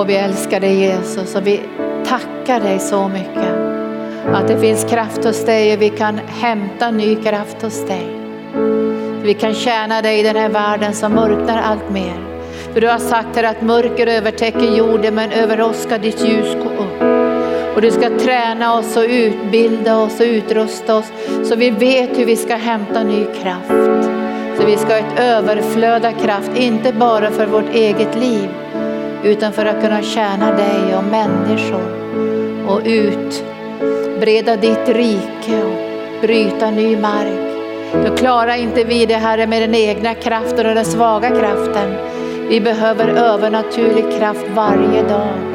[0.00, 1.60] Åh, vi älskar dig Jesus och vi
[2.06, 3.54] tackar dig så mycket.
[4.26, 8.06] Att det finns kraft hos dig och vi kan hämta ny kraft hos dig.
[9.22, 12.14] Vi kan tjäna dig i den här världen som mörknar allt mer.
[12.72, 16.54] För du har sagt här att mörker övertäcker jorden men över oss ska ditt ljus
[16.54, 17.02] gå upp.
[17.74, 21.12] Och du ska träna oss och utbilda oss och utrusta oss
[21.44, 24.00] så vi vet hur vi ska hämta ny kraft.
[24.58, 28.48] Så vi ska ha ett överflöd av kraft, inte bara för vårt eget liv
[29.24, 32.00] utan för att kunna tjäna dig och människor
[32.66, 37.50] och utbreda ditt rike och bryta ny mark.
[38.06, 41.94] Då klarar inte vi det Herre med den egna kraften och den svaga kraften.
[42.48, 45.50] Vi behöver övernaturlig kraft varje dag.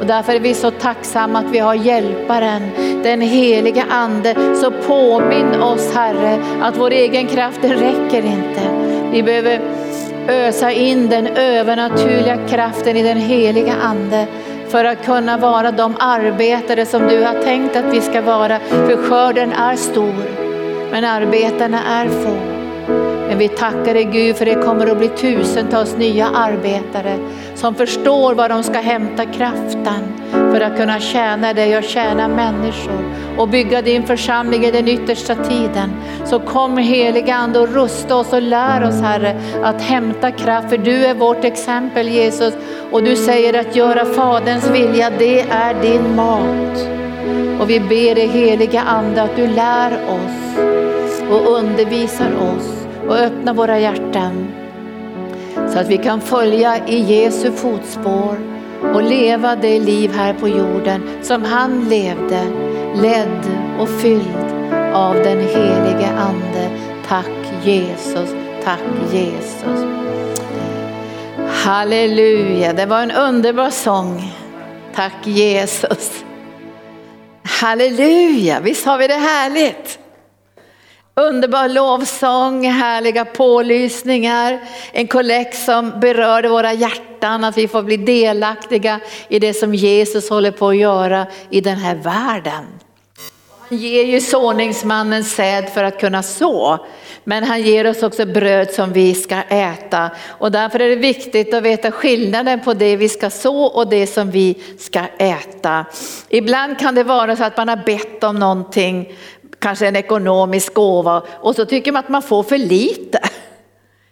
[0.00, 2.62] Och därför är vi så tacksamma att vi har hjälparen,
[3.02, 4.56] den heliga ande.
[4.56, 8.60] Så påminn oss Herre att vår egen kraft den räcker inte.
[9.12, 9.60] Vi behöver
[10.28, 14.26] ösa in den övernaturliga kraften i den heliga ande
[14.68, 18.58] för att kunna vara de arbetare som du har tänkt att vi ska vara.
[18.58, 20.24] För skörden är stor,
[20.90, 22.36] men arbetarna är få.
[23.28, 27.16] Men vi tackar dig Gud för det kommer att bli tusentals nya arbetare
[27.54, 30.02] som förstår var de ska hämta kraften
[30.56, 35.34] för att kunna tjäna dig och tjäna människor och bygga din församling i den yttersta
[35.34, 35.90] tiden.
[36.24, 40.78] Så kom helige Ande och rusta oss och lär oss Herre att hämta kraft för
[40.78, 42.54] du är vårt exempel Jesus
[42.92, 46.88] och du säger att göra Faderns vilja det är din mat.
[47.60, 50.58] Och vi ber dig heliga Ande att du lär oss
[51.30, 54.48] och undervisar oss och öppnar våra hjärtan
[55.72, 58.55] så att vi kan följa i Jesu fotspår
[58.94, 62.42] och leva det liv här på jorden som han levde,
[62.94, 64.46] ledd och fylld
[64.92, 66.70] av den helige Ande.
[67.08, 69.84] Tack Jesus, tack Jesus.
[71.48, 74.32] Halleluja, det var en underbar sång.
[74.94, 76.24] Tack Jesus.
[77.42, 79.98] Halleluja, visst har vi det härligt?
[81.20, 84.60] Underbar lovsång, härliga pålysningar,
[84.92, 90.30] en kollekt som berörde våra hjärtan, att vi får bli delaktiga i det som Jesus
[90.30, 92.64] håller på att göra i den här världen.
[93.68, 96.86] Han ger ju såningsmannen säd för att kunna så,
[97.24, 100.10] men han ger oss också bröd som vi ska äta.
[100.28, 104.06] Och därför är det viktigt att veta skillnaden på det vi ska så och det
[104.06, 105.84] som vi ska äta.
[106.28, 109.12] Ibland kan det vara så att man har bett om någonting
[109.58, 113.20] kanske en ekonomisk gåva och så tycker man att man får för lite.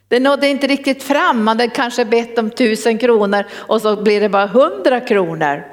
[0.08, 4.20] Det nådde inte riktigt fram, man hade kanske bett om tusen kronor och så blir
[4.20, 5.64] det bara hundra kronor.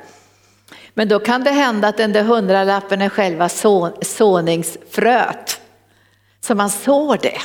[0.94, 3.50] Men då kan det hända att den där hundralappen är själva
[4.02, 5.62] såningsfröet.
[6.42, 7.38] Så man sår det.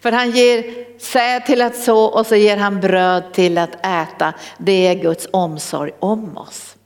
[0.00, 0.64] För han ger
[0.98, 4.32] säd till att så och så ger han bröd till att äta.
[4.58, 6.76] Det är Guds omsorg om oss.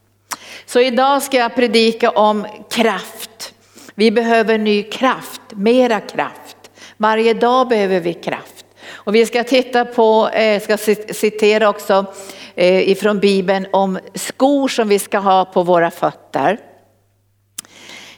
[0.67, 3.52] Så idag ska jag predika om kraft.
[3.95, 6.57] Vi behöver ny kraft, mera kraft.
[6.97, 8.65] Varje dag behöver vi kraft.
[8.91, 10.77] Och vi ska titta på, eh, ska
[11.15, 12.07] citera också
[12.55, 16.59] eh, ifrån Bibeln om skor som vi ska ha på våra fötter.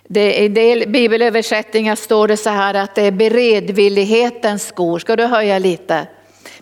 [0.08, 4.98] Det, I del bibelöversättningar står det så här att det är beredvillighetens skor.
[4.98, 6.06] Ska du höja lite?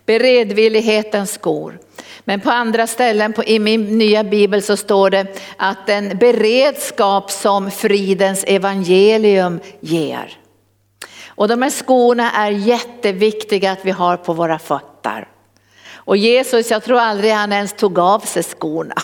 [0.07, 1.79] Beredvillighetens skor.
[2.25, 7.31] Men på andra ställen på, i min nya bibel så står det att den beredskap
[7.31, 10.39] som fridens evangelium ger.
[11.27, 15.29] Och de här skorna är jätteviktiga att vi har på våra fötter.
[15.95, 18.95] Och Jesus, jag tror aldrig han ens tog av sig skorna.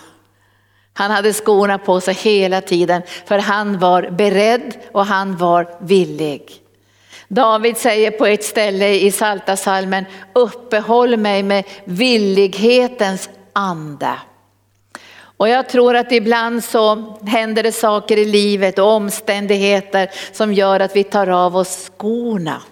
[0.94, 6.62] Han hade skorna på sig hela tiden för han var beredd och han var villig.
[7.28, 14.14] David säger på ett ställe i Salta salmen uppehåll mig med villighetens ande.
[15.38, 20.80] Och jag tror att ibland så händer det saker i livet och omständigheter som gör
[20.80, 22.62] att vi tar av oss skorna.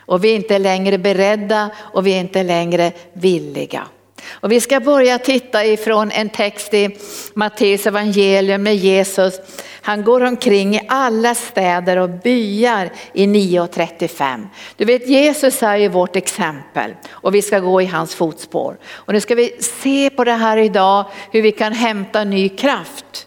[0.00, 3.86] Och vi är inte längre beredda och vi är inte längre villiga.
[4.30, 6.98] Och vi ska börja titta ifrån en text i
[7.34, 9.40] Matteus evangelium med Jesus.
[9.82, 14.46] Han går omkring i alla städer och byar i 9.35.
[14.76, 18.78] Du vet Jesus är ju vårt exempel och vi ska gå i hans fotspår.
[18.92, 23.26] Och nu ska vi se på det här idag hur vi kan hämta ny kraft.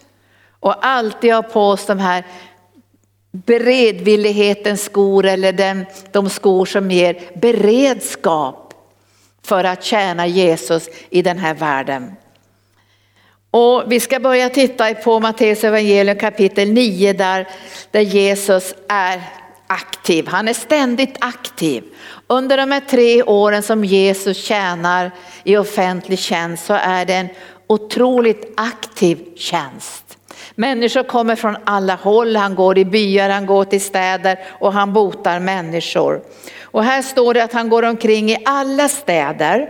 [0.60, 2.24] Och alltid ha på oss de här
[3.34, 8.62] beredvillighetens skor eller den, de skor som ger beredskap
[9.45, 12.16] för att tjäna Jesus i den här världen.
[13.51, 17.48] Och vi ska börja titta på Matteus evangelium kapitel 9 där,
[17.92, 19.22] där Jesus är
[19.68, 21.84] aktiv, han är ständigt aktiv.
[22.28, 25.12] Under de här tre åren som Jesus tjänar
[25.44, 27.30] i offentlig tjänst så är det en
[27.68, 30.02] otroligt aktiv tjänst.
[30.55, 34.94] Människor kommer från alla håll, han går i byar, han går till städer och han
[34.94, 36.21] botar människor.
[36.61, 39.69] Och här står det att han går omkring i alla städer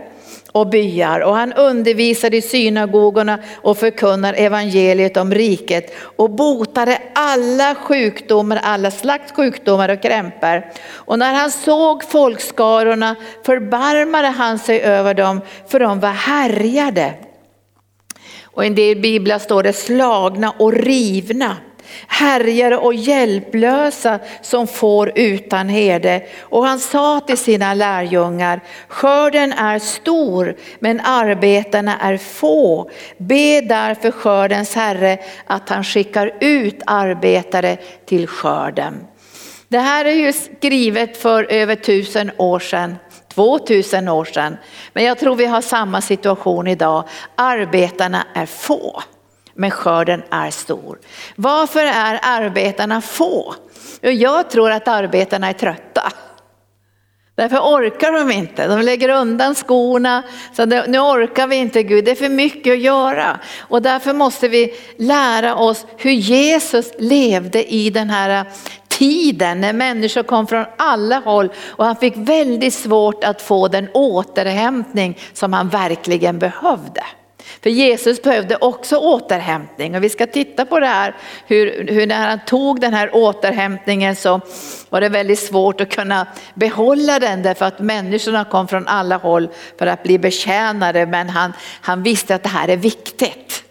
[0.52, 7.74] och byar och han undervisar i synagogorna och förkunnar evangeliet om riket och botade alla
[7.74, 10.66] sjukdomar, alla slags sjukdomar och krämpor.
[10.92, 17.14] Och när han såg folkskarorna förbarmade han sig över dem för de var härjade.
[18.54, 21.56] Och i en del biblar står det slagna och rivna
[22.08, 26.22] härjare och hjälplösa som får utan herde.
[26.40, 32.90] Och han sa till sina lärjungar, skörden är stor men arbetarna är få.
[33.18, 39.06] Be därför skördens herre att han skickar ut arbetare till skörden.
[39.68, 42.96] Det här är ju skrivet för över tusen år sedan.
[43.34, 44.56] 2000 år sedan.
[44.92, 47.04] Men jag tror vi har samma situation idag.
[47.36, 49.02] Arbetarna är få
[49.54, 50.98] men skörden är stor.
[51.36, 53.54] Varför är arbetarna få?
[54.00, 56.12] Jag tror att arbetarna är trötta.
[57.36, 60.22] Därför orkar de inte, de lägger undan skorna.
[60.52, 63.38] Så det, nu orkar vi inte Gud, det är för mycket att göra.
[63.58, 68.44] Och därför måste vi lära oss hur Jesus levde i den här
[68.98, 73.88] tiden när människor kom från alla håll och han fick väldigt svårt att få den
[73.94, 77.02] återhämtning som han verkligen behövde.
[77.62, 81.14] För Jesus behövde också återhämtning och vi ska titta på det här
[81.46, 84.40] hur, hur när han tog den här återhämtningen så
[84.90, 89.48] var det väldigt svårt att kunna behålla den därför att människorna kom från alla håll
[89.78, 93.63] för att bli betjänade men han, han visste att det här är viktigt.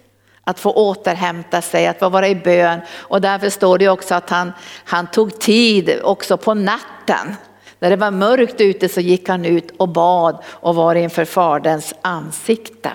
[0.44, 4.30] Att få återhämta sig, att få vara i bön och därför står det också att
[4.30, 4.52] han,
[4.86, 7.36] han tog tid också på natten.
[7.80, 11.94] När det var mörkt ute så gick han ut och bad och var inför faderns
[12.02, 12.92] ansikte.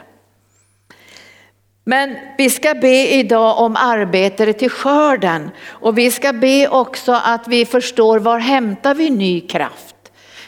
[1.85, 7.49] Men vi ska be idag om arbetare till skörden och vi ska be också att
[7.49, 9.95] vi förstår var hämtar vi ny kraft.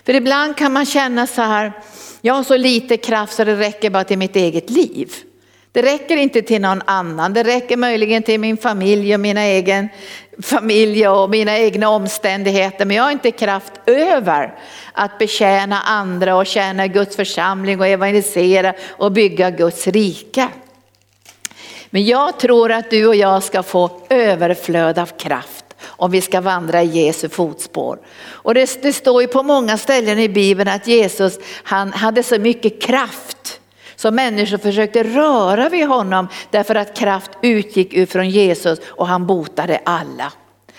[0.06, 1.73] För ibland kan man känna så här,
[2.20, 5.12] jag har så lite kraft så det räcker bara till mitt eget liv.
[5.72, 9.88] Det räcker inte till någon annan, det räcker möjligen till min familj och mina egen
[10.43, 12.84] familj och mina egna omständigheter.
[12.84, 14.55] Men jag har inte kraft över
[14.93, 20.49] att betjäna andra och tjäna Guds församling och evangelisera och bygga Guds rike.
[21.90, 26.40] Men jag tror att du och jag ska få överflöd av kraft om vi ska
[26.40, 27.99] vandra i Jesu fotspår.
[28.20, 32.38] Och det, det står ju på många ställen i Bibeln att Jesus han hade så
[32.38, 33.60] mycket kraft
[34.00, 39.26] så människor försökte röra vid honom därför att kraft utgick ut från Jesus och han
[39.26, 40.32] botade alla.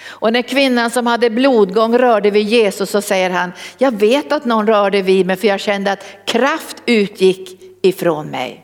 [0.04, 4.46] Och när kvinnan som hade blodgång rörde vid Jesus så säger han, jag vet att
[4.46, 8.61] någon rörde vid mig för jag kände att kraft utgick ifrån mig.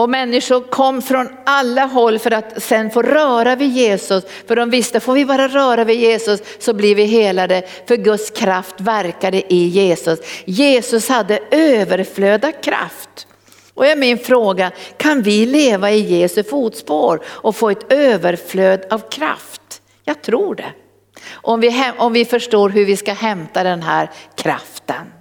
[0.00, 4.24] Och människor kom från alla håll för att sen få röra vid Jesus.
[4.48, 7.62] För de visste, får vi bara röra vid Jesus så blir vi helade.
[7.88, 10.18] För Guds kraft verkade i Jesus.
[10.44, 13.26] Jesus hade överflöda kraft.
[13.74, 19.10] Och är min fråga, kan vi leva i Jesu fotspår och få ett överflöd av
[19.10, 19.82] kraft?
[20.04, 20.72] Jag tror det.
[21.32, 25.12] Om vi, om vi förstår hur vi ska hämta den här kraften.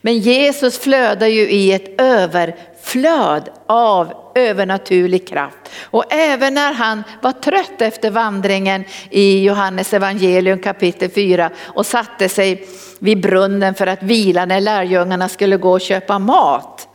[0.00, 5.56] Men Jesus flödar ju i ett överflöd flöd av övernaturlig kraft.
[5.82, 12.28] Och även när han var trött efter vandringen i Johannes evangelium kapitel 4 och satte
[12.28, 16.88] sig vid brunnen för att vila när lärjungarna skulle gå och köpa mat.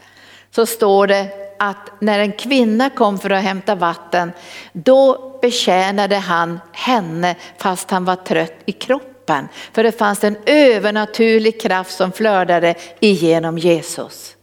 [0.52, 1.28] Så står det
[1.60, 4.32] att när en kvinna kom för att hämta vatten,
[4.74, 9.48] då betjänade han henne fast han var trött i kroppen.
[9.74, 14.36] För det fanns en övernaturlig kraft som flödade igenom Jesus.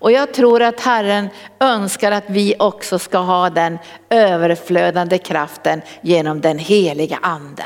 [0.00, 1.28] Och jag tror att Herren
[1.60, 3.78] önskar att vi också ska ha den
[4.10, 7.64] överflödande kraften genom den heliga ande.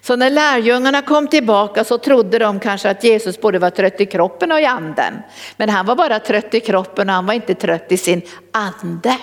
[0.00, 4.06] Så när lärjungarna kom tillbaka så trodde de kanske att Jesus både var trött i
[4.06, 5.14] kroppen och i anden.
[5.56, 9.16] Men han var bara trött i kroppen och han var inte trött i sin ande.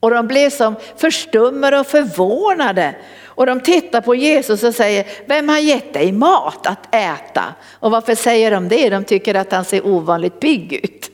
[0.00, 2.94] Och de blev som förstummade och förvånade.
[3.24, 7.44] Och de tittar på Jesus och säger, vem har gett dig mat att äta?
[7.72, 8.90] Och varför säger de det?
[8.90, 11.10] De tycker att han ser ovanligt pigg ut.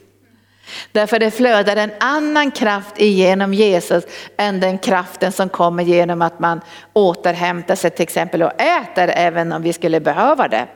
[0.92, 4.04] Därför det flödar en annan kraft igenom Jesus
[4.36, 6.60] än den kraften som kommer genom att man
[6.92, 10.66] återhämtar sig till exempel och äter även om vi skulle behöva det.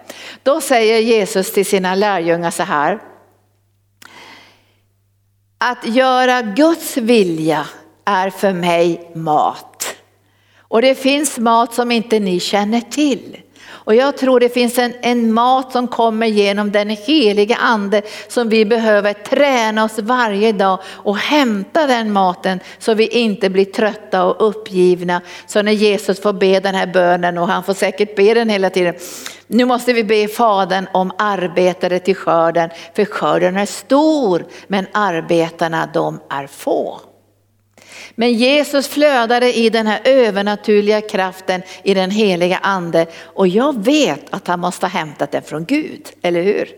[0.43, 2.99] Då säger Jesus till sina lärjungar så här.
[5.59, 7.67] Att göra Guds vilja
[8.05, 9.97] är för mig mat.
[10.59, 13.37] Och det finns mat som inte ni känner till.
[13.91, 18.49] Och jag tror det finns en, en mat som kommer genom den heliga ande som
[18.49, 24.25] vi behöver träna oss varje dag och hämta den maten så vi inte blir trötta
[24.25, 25.21] och uppgivna.
[25.47, 28.71] Så när Jesus får be den här bönen och han får säkert be den hela
[28.71, 28.95] tiden.
[29.47, 35.91] Nu måste vi be Fadern om arbetare till skörden, för skörden är stor men arbetarna
[35.95, 37.01] de är få.
[38.15, 44.25] Men Jesus flödade i den här övernaturliga kraften i den heliga ande och jag vet
[44.31, 46.69] att han måste ha hämtat den från Gud, eller hur?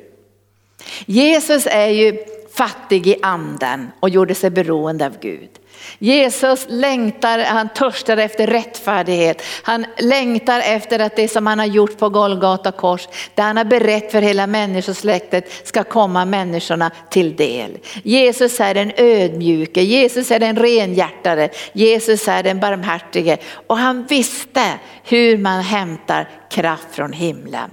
[1.06, 2.18] Jesus är ju
[2.54, 5.50] fattig i anden och gjorde sig beroende av Gud.
[5.98, 9.42] Jesus längtar, han törstar efter rättfärdighet.
[9.62, 13.64] Han längtar efter att det som han har gjort på Golgata kors, det han har
[13.64, 17.78] berett för hela människosläktet ska komma människorna till del.
[18.02, 24.64] Jesus är den ödmjuke, Jesus är den renhjärtade, Jesus är den barmhärtige och han visste
[25.04, 27.70] hur man hämtar kraft från himlen.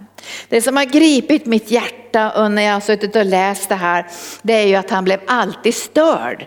[0.50, 4.06] Det som har gripit mitt hjärta när jag har suttit och läst det här,
[4.42, 6.46] det är ju att han blev alltid störd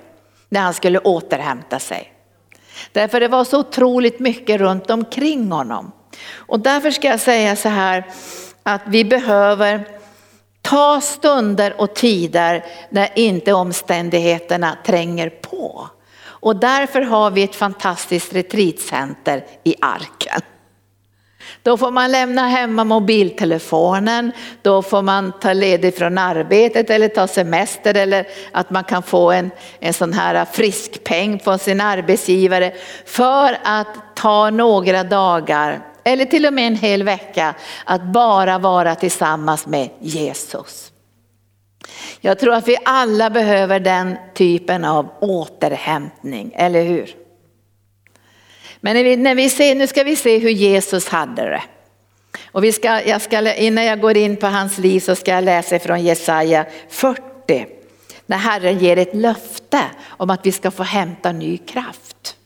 [0.52, 2.12] när han skulle återhämta sig.
[2.92, 5.92] Därför det var så otroligt mycket runt omkring honom.
[6.32, 8.04] Och därför ska jag säga så här
[8.62, 9.88] att vi behöver
[10.62, 15.88] ta stunder och tider när inte omständigheterna tränger på.
[16.24, 20.21] Och därför har vi ett fantastiskt retreatcenter i Ark.
[21.62, 27.26] Då får man lämna hemma mobiltelefonen, då får man ta ledigt från arbetet eller ta
[27.26, 29.50] semester eller att man kan få en,
[29.80, 32.72] en sån här friskpeng från sin arbetsgivare
[33.06, 37.54] för att ta några dagar eller till och med en hel vecka
[37.84, 40.92] att bara vara tillsammans med Jesus.
[42.20, 47.21] Jag tror att vi alla behöver den typen av återhämtning, eller hur?
[48.84, 51.62] Men när vi, när vi ser, nu ska vi se hur Jesus hade det.
[52.52, 55.44] Och vi ska, jag ska, innan jag går in på hans liv så ska jag
[55.44, 57.66] läsa från Jesaja 40.
[58.26, 62.36] När Herren ger ett löfte om att vi ska få hämta ny kraft.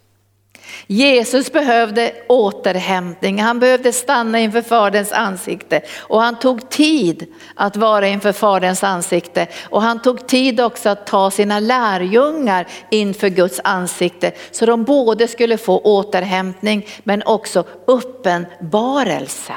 [0.86, 5.80] Jesus behövde återhämtning, han behövde stanna inför Faderns ansikte.
[5.98, 9.46] Och han tog tid att vara inför Faderns ansikte.
[9.68, 15.28] Och han tog tid också att ta sina lärjungar inför Guds ansikte så de både
[15.28, 19.54] skulle få återhämtning men också uppenbarelse.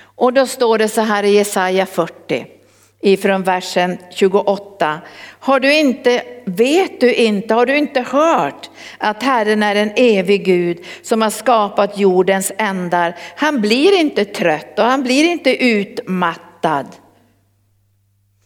[0.00, 2.57] Och då står det så här i Jesaja 40
[3.00, 5.00] ifrån versen 28.
[5.40, 10.44] Har du inte, vet du inte, har du inte hört att Herren är en evig
[10.44, 13.16] Gud som har skapat jordens ändar.
[13.36, 16.86] Han blir inte trött och han blir inte utmattad.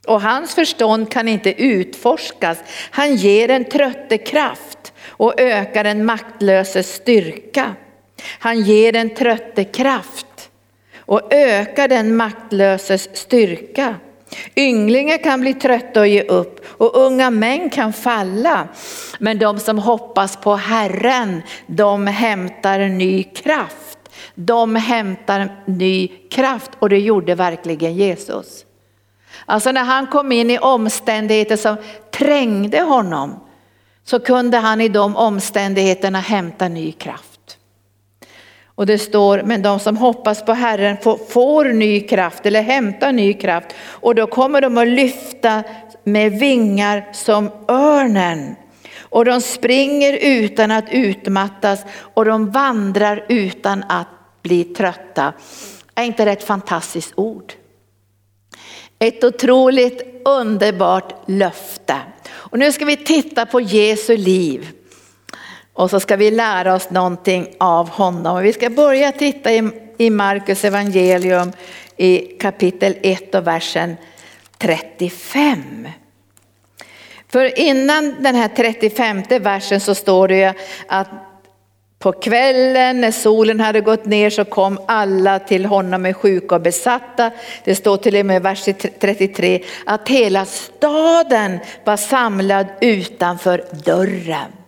[0.06, 2.59] Och hans förstånd kan inte utforskas.
[2.90, 7.75] Han ger en trötte kraft och ökar en maktlöses styrka.
[8.38, 10.50] Han ger en trötte kraft
[10.97, 13.94] och ökar den maktlöses styrka.
[14.56, 18.68] Ynglingar kan bli trötta och ge upp och unga män kan falla.
[19.18, 23.98] Men de som hoppas på Herren, de hämtar ny kraft.
[24.34, 28.64] De hämtar ny kraft och det gjorde verkligen Jesus.
[29.46, 31.76] Alltså när han kom in i omständigheter som
[32.10, 33.40] trängde honom
[34.04, 37.31] så kunde han i de omständigheterna hämta ny kraft.
[38.75, 43.12] Och det står, men de som hoppas på Herren får, får ny kraft eller hämtar
[43.12, 45.62] ny kraft och då kommer de att lyfta
[46.05, 48.57] med vingar som örnen.
[48.99, 51.81] Och de springer utan att utmattas
[52.14, 54.09] och de vandrar utan att
[54.43, 55.33] bli trötta.
[55.95, 57.52] Är inte det ett fantastiskt ord?
[58.99, 61.97] Ett otroligt underbart löfte.
[62.31, 64.69] Och nu ska vi titta på Jesu liv.
[65.75, 68.43] Och så ska vi lära oss någonting av honom.
[68.43, 69.50] Vi ska börja titta
[69.99, 71.52] i, Markus evangelium
[71.97, 73.97] i kapitel 1 och versen
[74.59, 75.88] 35.
[77.29, 80.55] För innan den här 35 versen så står det
[80.87, 81.09] att
[81.99, 86.61] på kvällen när solen hade gått ner så kom alla till honom med sjuka och
[86.61, 87.31] besatta.
[87.64, 88.64] Det står till och med i vers
[89.00, 94.62] 33 att hela staden var samlad utanför dörren.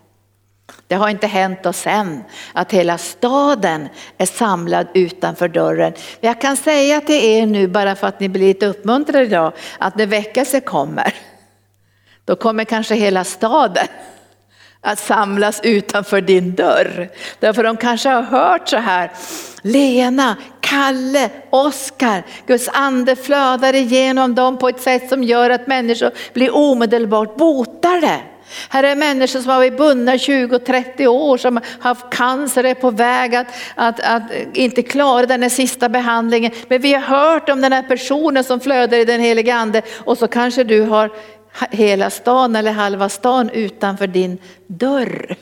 [0.86, 3.88] Det har inte hänt oss än att hela staden
[4.18, 5.92] är samlad utanför dörren.
[6.20, 9.52] Men jag kan säga till er nu bara för att ni blir lite uppmuntrade idag
[9.78, 11.14] att när väckelse kommer,
[12.24, 13.86] då kommer kanske hela staden
[14.80, 17.08] att samlas utanför din dörr.
[17.40, 19.10] Därför de kanske har hört så här,
[19.62, 26.10] Lena, Kalle, Oskar, Guds ande flödar igenom dem på ett sätt som gör att människor
[26.32, 28.20] blir omedelbart botade.
[28.68, 32.90] Här är människor som har varit bundna 20-30 år, som har haft cancer, är på
[32.90, 34.22] väg att, att, att
[34.54, 36.52] inte klara den här sista behandlingen.
[36.68, 40.18] Men vi har hört om den här personen som flödar i den heliga ande och
[40.18, 41.10] så kanske du har
[41.70, 45.36] hela stan eller halva stan utanför din dörr.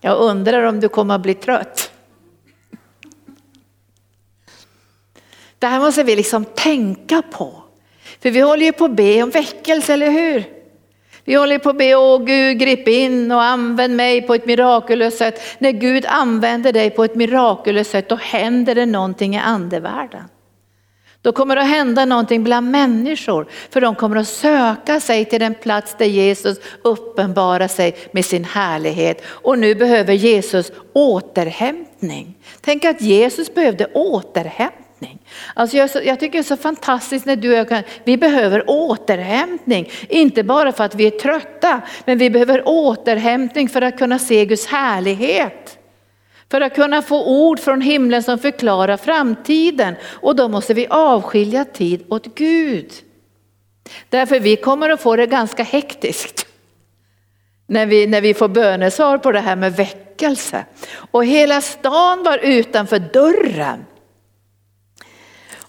[0.00, 1.90] Jag undrar om du kommer att bli trött.
[5.58, 7.62] Det här måste vi liksom tänka på.
[8.20, 10.61] För vi håller ju på att be om väckelse, eller hur?
[11.24, 15.18] Vi håller på att be, åh Gud grip in och använd mig på ett mirakulöst
[15.18, 15.40] sätt.
[15.58, 20.22] När Gud använder dig på ett mirakulöst sätt då händer det någonting i andevärlden.
[21.22, 25.40] Då kommer det att hända någonting bland människor, för de kommer att söka sig till
[25.40, 29.22] den plats där Jesus uppenbarar sig med sin härlighet.
[29.26, 32.38] Och nu behöver Jesus återhämtning.
[32.60, 34.81] Tänk att Jesus behövde återhämtning.
[35.54, 38.64] Alltså jag, jag, tycker det är så fantastiskt när du och jag kan, vi behöver
[38.66, 39.90] återhämtning.
[40.08, 44.44] Inte bara för att vi är trötta, men vi behöver återhämtning för att kunna se
[44.44, 45.78] Guds härlighet.
[46.50, 49.94] För att kunna få ord från himlen som förklarar framtiden.
[50.04, 52.92] Och då måste vi avskilja tid åt Gud.
[54.08, 56.46] Därför vi kommer att få det ganska hektiskt.
[57.66, 60.64] När vi, när vi får bönesvar på det här med väckelse.
[60.94, 63.84] Och hela stan var utanför dörren.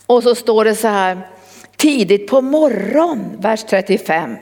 [0.05, 1.21] Och så står det så här,
[1.77, 4.35] tidigt på morgon, vers 35.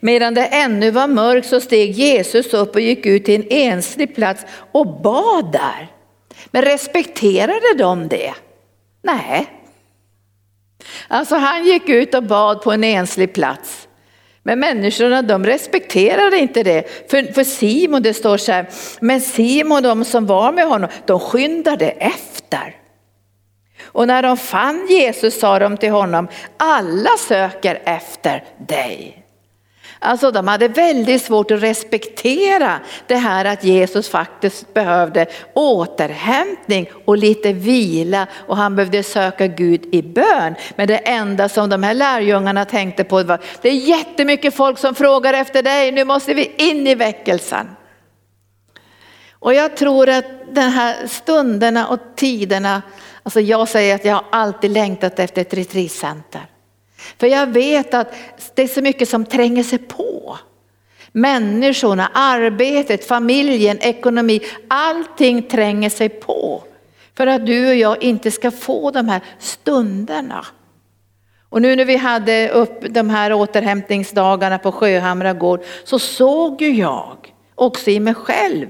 [0.00, 4.14] Medan det ännu var mörkt så steg Jesus upp och gick ut till en enslig
[4.14, 5.88] plats och bad där.
[6.50, 8.34] Men respekterade de det?
[9.02, 9.46] Nej.
[11.08, 13.88] Alltså han gick ut och bad på en enslig plats.
[14.42, 17.10] Men människorna de respekterade inte det.
[17.10, 18.66] För, för Simon det står så här,
[19.00, 22.79] men Simon och de som var med honom, de skyndade efter.
[23.92, 29.20] Och när de fann Jesus sa de till honom, alla söker efter dig.
[30.02, 37.16] Alltså de hade väldigt svårt att respektera det här att Jesus faktiskt behövde återhämtning och
[37.16, 40.54] lite vila och han behövde söka Gud i bön.
[40.76, 44.94] Men det enda som de här lärjungarna tänkte på var, det är jättemycket folk som
[44.94, 47.66] frågar efter dig, nu måste vi in i väckelsen.
[49.32, 50.24] Och jag tror att
[50.54, 52.82] de här stunderna och tiderna,
[53.22, 56.46] alltså jag säger att jag har alltid längtat efter ett retreatcenter.
[57.18, 58.14] För jag vet att
[58.54, 60.38] det är så mycket som tränger sig på.
[61.12, 66.62] Människorna, arbetet, familjen, ekonomi, allting tränger sig på.
[67.14, 70.46] För att du och jag inte ska få de här stunderna.
[71.48, 76.70] Och nu när vi hade upp de här återhämtningsdagarna på Sjöhamra gård så såg ju
[76.70, 78.66] jag också i mig själv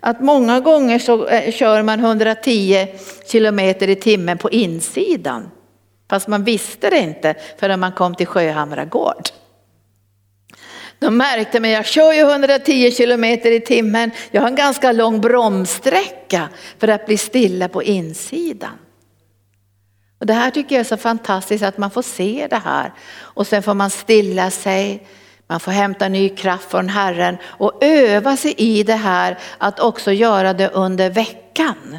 [0.00, 2.86] att många gånger så eh, kör man 110
[3.26, 5.50] kilometer i timmen på insidan.
[6.10, 9.28] Fast man visste det inte förrän man kom till Sjöhamra gård.
[10.98, 14.10] De märkte, men jag kör ju 110 kilometer i timmen.
[14.30, 18.78] Jag har en ganska lång bromssträcka för att bli stilla på insidan.
[20.20, 22.92] Och det här tycker jag är så fantastiskt att man får se det här.
[23.18, 25.06] Och sen får man stilla sig,
[25.50, 30.12] man får hämta ny kraft från Herren och öva sig i det här att också
[30.12, 31.98] göra det under veckan.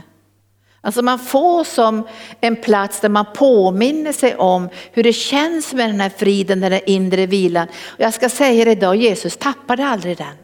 [0.81, 2.07] Alltså man får som
[2.41, 6.71] en plats där man påminner sig om hur det känns med den här friden, den
[6.71, 7.67] här inre vilan.
[7.83, 10.35] Och jag ska säga det idag, Jesus tappade aldrig den.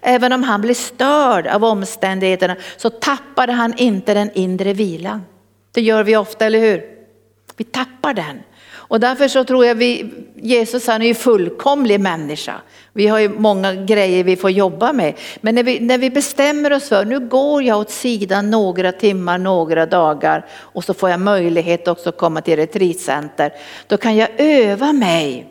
[0.00, 5.22] Även om han blev störd av omständigheterna så tappade han inte den inre vilan.
[5.72, 6.82] Det gör vi ofta, eller hur?
[7.56, 8.42] Vi tappar den.
[8.90, 12.54] Och därför så tror jag vi, Jesus han är ju fullkomlig människa.
[12.92, 15.14] Vi har ju många grejer vi får jobba med.
[15.40, 19.38] Men när vi, när vi bestämmer oss för, nu går jag åt sidan några timmar,
[19.38, 23.52] några dagar och så får jag möjlighet också att komma till retreatcenter.
[23.86, 25.46] Då kan jag öva mig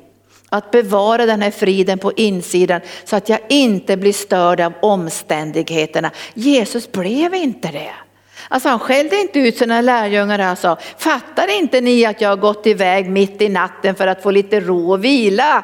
[0.49, 6.11] att bevara den här friden på insidan så att jag inte blir störd av omständigheterna.
[6.33, 8.08] Jesus blev inte det.
[8.51, 12.37] Alltså han skällde inte ut sina lärjungar och sa, fattar inte ni att jag har
[12.37, 15.63] gått iväg mitt i natten för att få lite ro och vila?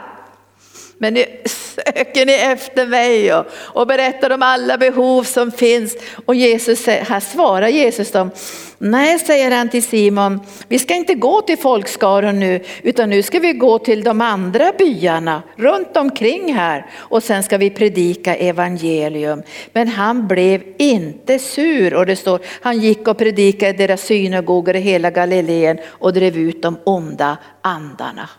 [0.98, 5.98] Men nu söker ni efter mig och, och berättar om alla behov som finns.
[6.26, 8.32] Och Jesus, här svarar Jesus dem,
[8.78, 13.40] nej säger han till Simon, vi ska inte gå till folkskaran nu utan nu ska
[13.40, 19.44] vi gå till de andra byarna runt omkring här och sen ska vi predika evangelium.
[19.74, 24.76] Men han blev inte sur och det står, han gick och predikade i deras synagogor
[24.76, 28.30] i hela Galileen och drev ut de onda andarna.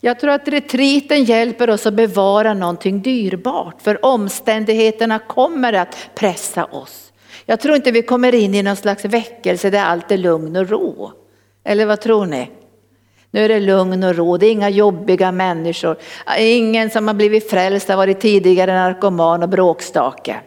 [0.00, 6.64] Jag tror att retriten hjälper oss att bevara någonting dyrbart för omständigheterna kommer att pressa
[6.64, 7.12] oss.
[7.46, 10.68] Jag tror inte vi kommer in i någon slags väckelse där allt är lugn och
[10.68, 11.12] ro.
[11.64, 12.50] Eller vad tror ni?
[13.30, 15.96] Nu är det lugn och ro, det är inga jobbiga människor.
[16.38, 20.40] Ingen som har blivit frälst har varit tidigare narkoman och bråkstake.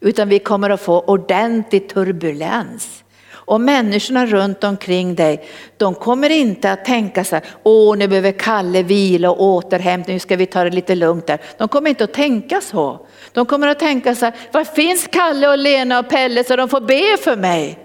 [0.00, 3.04] Utan vi kommer att få ordentlig turbulens.
[3.46, 8.32] Och människorna runt omkring dig, de kommer inte att tänka så här, åh nu behöver
[8.32, 11.40] Kalle vila och återhämtning, nu ska vi ta det lite lugnt där.
[11.58, 13.06] De kommer inte att tänka så.
[13.32, 16.68] De kommer att tänka så här, var finns Kalle och Lena och Pelle så de
[16.68, 17.78] får be för mig?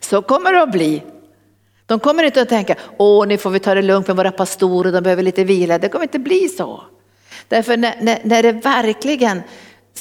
[0.00, 1.02] Så kommer det att bli.
[1.86, 4.92] De kommer inte att tänka, åh nu får vi ta det lugnt med våra pastorer,
[4.92, 5.78] de behöver lite vila.
[5.78, 6.82] Det kommer inte bli så.
[7.48, 9.42] Därför när, när, när det verkligen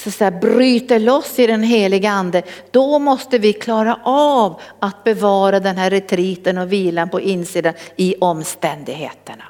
[0.04, 5.04] så så här, bryter loss i den heliga ande, då måste vi klara av att
[5.04, 9.44] bevara den här retriten och vilan på insidan i omständigheterna.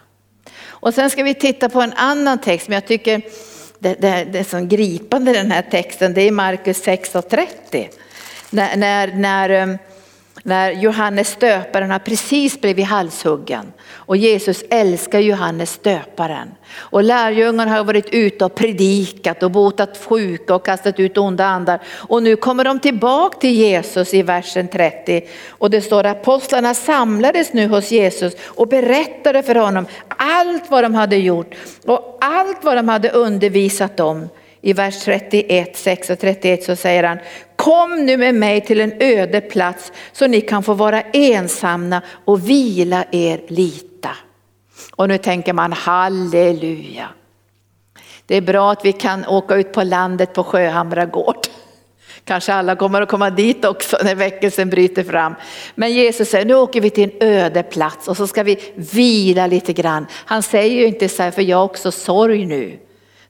[0.65, 3.21] Och sen ska vi titta på en annan text men jag tycker
[3.79, 7.87] det, det, det är så gripande den här texten, det är Markus 6.30.
[8.49, 9.77] När, när, när ehm,
[10.47, 16.51] när Johannes döparen har precis blivit halshuggen och Jesus älskar Johannes döparen.
[16.75, 21.79] Och lärjungarna har varit ute och predikat och botat sjuka och kastat ut onda andar.
[21.87, 26.73] Och nu kommer de tillbaka till Jesus i versen 30 och det står att apostlarna
[26.73, 31.55] samlades nu hos Jesus och berättade för honom allt vad de hade gjort
[31.85, 34.29] och allt vad de hade undervisat om.
[34.61, 37.17] I vers 31, 6 och 31 så säger han,
[37.55, 42.49] kom nu med mig till en öde plats så ni kan få vara ensamma och
[42.49, 44.09] vila er lita.
[44.95, 47.09] Och nu tänker man halleluja.
[48.25, 51.37] Det är bra att vi kan åka ut på landet på Sjöhamra gård.
[52.23, 55.35] Kanske alla kommer att komma dit också när väckelsen bryter fram.
[55.75, 59.47] Men Jesus säger, nu åker vi till en öde plats och så ska vi vila
[59.47, 60.05] lite grann.
[60.11, 62.79] Han säger ju inte så här, för jag har också sorg nu.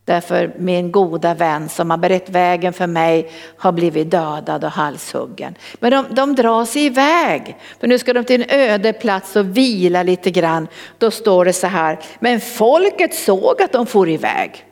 [0.07, 5.55] Därför min goda vän som har berett vägen för mig har blivit dödad och halshuggen.
[5.79, 9.57] Men de, de drar sig iväg, för nu ska de till en öde plats och
[9.57, 10.67] vila lite grann.
[10.97, 14.65] Då står det så här, men folket såg att de for iväg.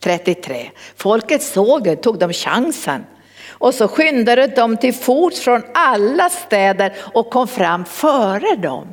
[0.00, 0.70] 33.
[0.96, 3.04] Folket såg det, tog de chansen.
[3.50, 8.88] Och så skyndade de till fots från alla städer och kom fram före dem.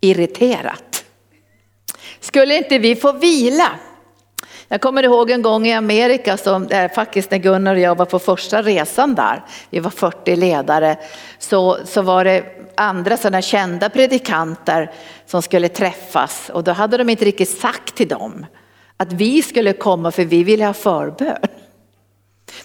[0.00, 0.95] Irriterat.
[2.26, 3.70] Skulle inte vi få vila?
[4.68, 8.04] Jag kommer ihåg en gång i Amerika, som, eh, faktiskt när Gunnar och jag var
[8.04, 10.96] på första resan där, vi var 40 ledare,
[11.38, 14.90] så, så var det andra sådana kända predikanter
[15.26, 18.46] som skulle träffas och då hade de inte riktigt sagt till dem
[18.96, 21.36] att vi skulle komma för vi ville ha förbön.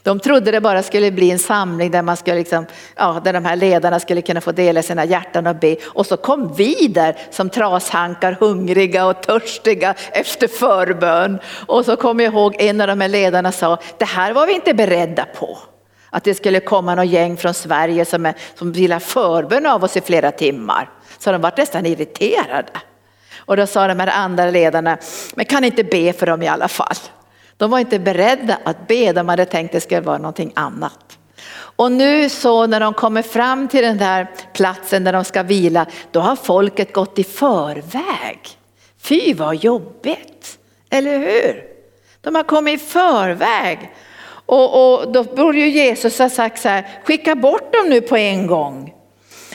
[0.03, 2.65] De trodde det bara skulle bli en samling där, man skulle liksom,
[2.95, 5.75] ja, där de här ledarna skulle kunna få dela sina hjärtan och be.
[5.83, 11.39] Och så kom vi där som trashankar, hungriga och törstiga efter förbön.
[11.67, 14.53] Och så kommer jag ihåg en av de här ledarna sa, det här var vi
[14.53, 15.57] inte beredda på.
[16.09, 19.83] Att det skulle komma någon gäng från Sverige som, är, som vill ha förbön av
[19.83, 20.89] oss i flera timmar.
[21.19, 22.71] Så de var nästan irriterade.
[23.37, 24.97] Och då sa de här andra ledarna,
[25.35, 26.95] men kan inte be för dem i alla fall.
[27.61, 31.17] De var inte beredda att be, de hade tänkt att det skulle vara någonting annat.
[31.53, 35.85] Och nu så när de kommer fram till den där platsen där de ska vila,
[36.11, 38.39] då har folket gått i förväg.
[39.01, 41.63] Fy vad jobbigt, eller hur?
[42.21, 43.91] De har kommit i förväg.
[44.45, 48.17] Och, och då borde ju Jesus ha sagt så här, skicka bort dem nu på
[48.17, 48.93] en gång.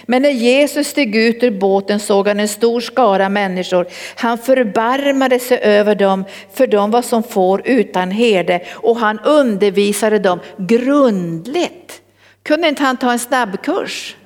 [0.07, 3.87] Men när Jesus steg ut ur båten såg han en stor skara människor.
[4.17, 10.19] Han förbarmade sig över dem, för de var som får utan herde och han undervisade
[10.19, 12.03] dem grundligt.
[12.43, 14.17] Kunde inte han ta en snabbkurs?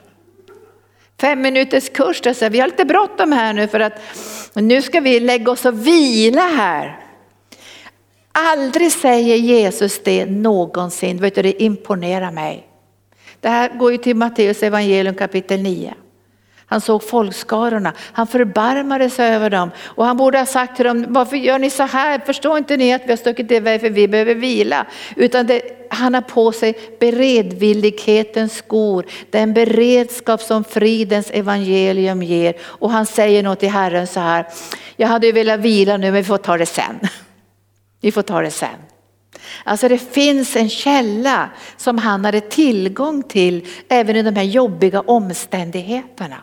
[1.21, 4.01] Fem minuters kurs, där säger vi har lite bråttom här nu för att
[4.55, 6.99] nu ska vi lägga oss och vila här.
[8.33, 12.70] Aldrig säger Jesus det någonsin, vet du det imponerar mig.
[13.41, 15.95] Det här går ju till Matteus evangelium kapitel 9.
[16.67, 21.07] Han såg folkskarorna, han förbarmade sig över dem och han borde ha sagt till dem,
[21.09, 22.19] varför gör ni så här?
[22.19, 24.87] Förstår inte ni att vi har stuckit iväg för vi behöver vila?
[25.17, 32.55] Utan det, han har på sig beredvillighetens skor, den beredskap som fridens evangelium ger.
[32.63, 34.47] Och han säger nog till Herren så här,
[34.97, 37.01] jag hade ju velat vila nu men vi får ta det sen.
[38.01, 38.69] Vi får ta det sen.
[39.65, 45.01] Alltså det finns en källa som han hade tillgång till även i de här jobbiga
[45.01, 46.37] omständigheterna.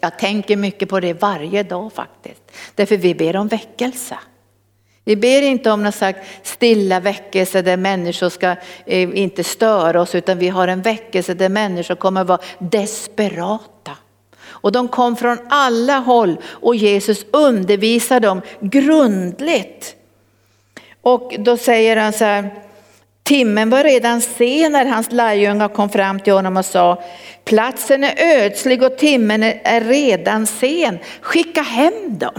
[0.00, 2.42] Jag tänker mycket på det varje dag faktiskt.
[2.74, 4.18] Därför vi ber om väckelse.
[5.04, 10.14] Vi ber inte om någon slags stilla väckelse där människor ska eh, inte störa oss
[10.14, 13.96] utan vi har en väckelse där människor kommer vara desperata
[14.46, 19.96] Och de kom från alla håll och Jesus undervisar dem grundligt.
[21.04, 22.50] Och då säger han så här,
[23.22, 27.02] timmen var redan sen när hans lärjungar kom fram till honom och sa,
[27.44, 32.34] platsen är ödslig och timmen är redan sen, skicka hem dem.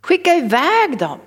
[0.00, 1.18] Skicka iväg dem.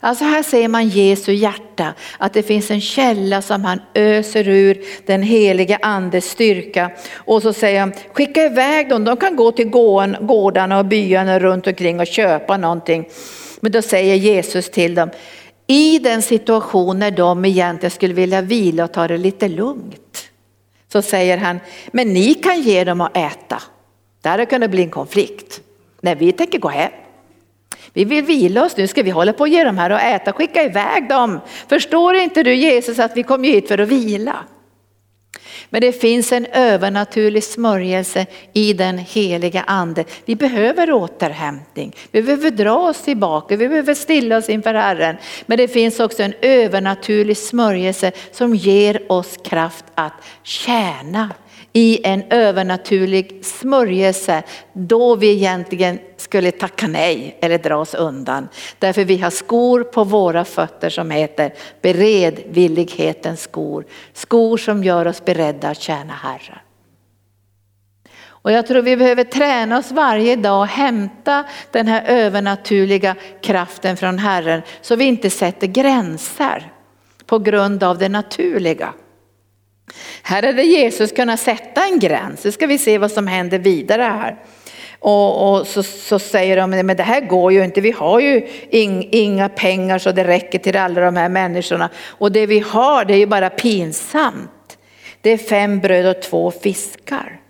[0.00, 4.78] Alltså här ser man Jesu hjärta, att det finns en källa som han öser ur
[5.06, 6.90] den heliga andes styrka.
[7.14, 9.68] Och så säger han, skicka iväg dem, de kan gå till
[10.20, 13.08] gårdarna och byarna runt omkring och köpa någonting.
[13.60, 15.10] Men då säger Jesus till dem,
[15.70, 20.30] i den situation när de egentligen skulle vilja vila och ta det lite lugnt,
[20.92, 21.60] så säger han,
[21.92, 23.62] men ni kan ge dem att äta.
[24.22, 25.60] Där hade kunnat bli en konflikt.
[26.00, 26.92] Nej, vi tänker gå hem.
[27.92, 30.32] Vi vill vila oss nu, ska vi hålla på och ge dem här och äta,
[30.32, 31.40] skicka iväg dem.
[31.68, 34.36] Förstår inte du Jesus att vi kom hit för att vila?
[35.70, 40.04] Men det finns en övernaturlig smörjelse i den heliga ande.
[40.24, 45.16] Vi behöver återhämtning, vi behöver dra oss tillbaka, vi behöver stilla oss inför Herren.
[45.46, 50.12] Men det finns också en övernaturlig smörjelse som ger oss kraft att
[50.42, 51.30] tjäna
[51.72, 58.48] i en övernaturlig smörjelse då vi egentligen skulle tacka nej eller dra oss undan.
[58.78, 63.84] Därför vi har skor på våra fötter som heter beredvillighetens skor.
[64.12, 66.58] Skor som gör oss beredda att tjäna Herren.
[68.42, 73.96] Och jag tror vi behöver träna oss varje dag och hämta den här övernaturliga kraften
[73.96, 76.72] från Herren så vi inte sätter gränser
[77.26, 78.92] på grund av det naturliga.
[80.22, 82.44] Här hade Jesus kunnat sätta en gräns.
[82.44, 84.36] Nu ska vi se vad som händer vidare här.
[85.00, 88.48] Och, och så, så, säger de, men det här går ju inte, vi har ju
[88.70, 91.90] ing, inga pengar så det räcker till alla de här människorna.
[92.06, 94.78] Och det vi har det är ju bara pinsamt.
[95.20, 97.40] Det är fem bröd och två fiskar.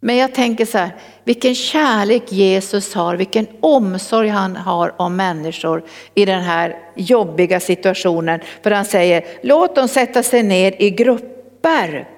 [0.00, 0.90] Men jag tänker så här,
[1.24, 8.40] vilken kärlek Jesus har, vilken omsorg han har om människor i den här jobbiga situationen.
[8.62, 12.08] För han säger, låt dem sätta sig ner i grupper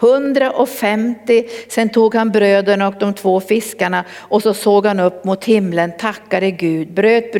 [0.00, 5.44] 150, sen tog han bröden och de två fiskarna och så såg han upp mot
[5.44, 7.32] himlen, tackade Gud, bröt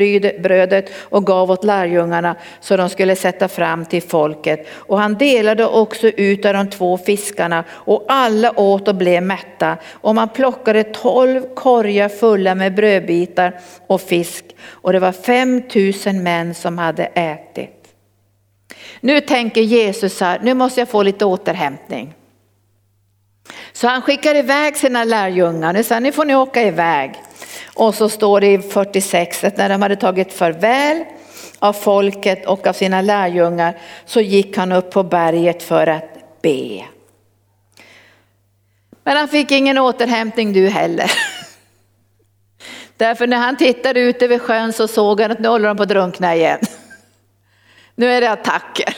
[0.42, 4.66] brödet och gav åt lärjungarna så de skulle sätta fram till folket.
[4.72, 9.76] Och han delade också ut av de två fiskarna och alla åt och blev mätta.
[9.92, 16.54] Och man plockade tolv korgar fulla med brödbitar och fisk och det var 5000 män
[16.54, 17.76] som hade ätit.
[19.00, 22.14] Nu tänker Jesus här, nu måste jag få lite återhämtning.
[23.72, 27.14] Så han skickar iväg sina lärjungar, nu sa nu får ni åka iväg.
[27.74, 31.04] Och så står det i 46 att när de hade tagit farväl
[31.58, 36.84] av folket och av sina lärjungar så gick han upp på berget för att be.
[39.04, 41.12] Men han fick ingen återhämtning du heller.
[42.96, 45.82] Därför när han tittade ut över sjön så såg han att nu håller de på
[45.82, 46.58] att drunkna igen.
[47.94, 48.96] Nu är det attacker.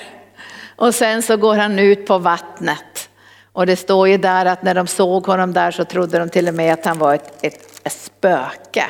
[0.76, 2.91] Och sen så går han ut på vattnet.
[3.52, 6.48] Och det står ju där att när de såg honom där så trodde de till
[6.48, 8.84] och med att han var ett, ett, ett spöke.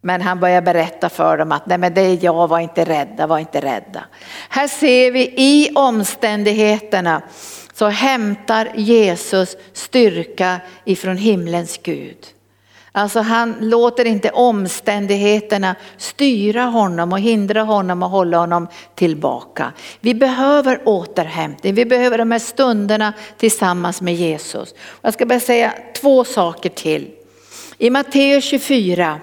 [0.00, 3.26] Men han börjar berätta för dem att nej men det är jag, var inte rädda,
[3.26, 4.04] var inte rädda.
[4.48, 7.22] Här ser vi i omständigheterna
[7.72, 12.26] så hämtar Jesus styrka ifrån himlens Gud.
[12.98, 19.72] Alltså han låter inte omständigheterna styra honom och hindra honom och hålla honom tillbaka.
[20.00, 24.74] Vi behöver återhämtning, vi behöver de här stunderna tillsammans med Jesus.
[25.02, 27.10] Jag ska bara säga två saker till.
[27.78, 29.20] I Matteus 24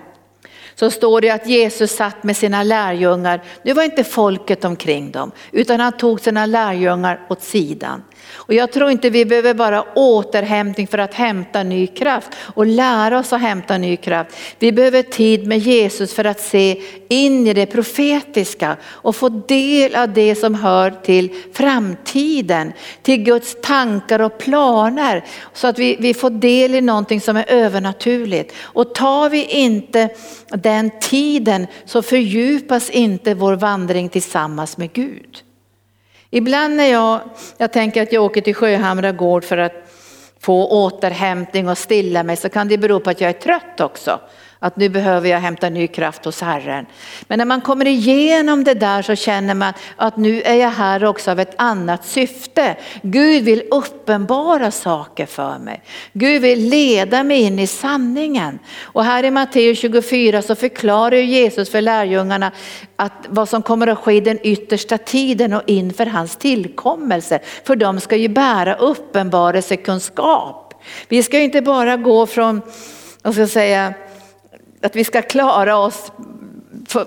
[0.75, 3.43] så står det att Jesus satt med sina lärjungar.
[3.63, 8.03] Nu var inte folket omkring dem utan han tog sina lärjungar åt sidan.
[8.33, 13.19] Och jag tror inte vi behöver bara återhämtning för att hämta ny kraft och lära
[13.19, 14.35] oss att hämta ny kraft.
[14.59, 19.95] Vi behöver tid med Jesus för att se in i det profetiska och få del
[19.95, 26.13] av det som hör till framtiden, till Guds tankar och planer så att vi, vi
[26.13, 28.53] får del i någonting som är övernaturligt.
[28.61, 30.09] Och tar vi inte
[30.49, 35.44] den tiden så fördjupas inte vår vandring tillsammans med Gud.
[36.35, 37.21] Ibland när jag,
[37.57, 39.73] jag tänker att jag åker till Sjöhamra gård för att
[40.39, 44.19] få återhämtning och stilla mig så kan det bero på att jag är trött också.
[44.65, 46.85] Att nu behöver jag hämta ny kraft hos Herren.
[47.27, 51.03] Men när man kommer igenom det där så känner man att nu är jag här
[51.03, 52.75] också av ett annat syfte.
[53.01, 55.81] Gud vill uppenbara saker för mig.
[56.13, 58.59] Gud vill leda mig in i sanningen.
[58.81, 62.51] Och här i Matteus 24 så förklarar Jesus för lärjungarna
[62.95, 67.39] att vad som kommer att ske i den yttersta tiden och inför hans tillkommelse.
[67.63, 70.73] För de ska ju bära uppenbarelsekunskap.
[71.07, 72.61] Vi ska inte bara gå från,
[73.21, 73.93] vad ska jag säga,
[74.85, 76.11] att vi ska klara oss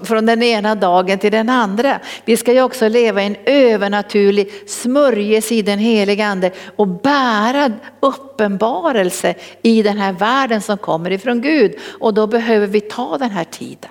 [0.02, 2.00] från den ena dagen till den andra.
[2.24, 7.72] Vi ska ju också leva i en övernaturlig smörjelse i den helige ande och bära
[8.00, 11.74] uppenbarelse i den här världen som kommer ifrån Gud.
[12.00, 13.90] Och då behöver vi ta den här tiden.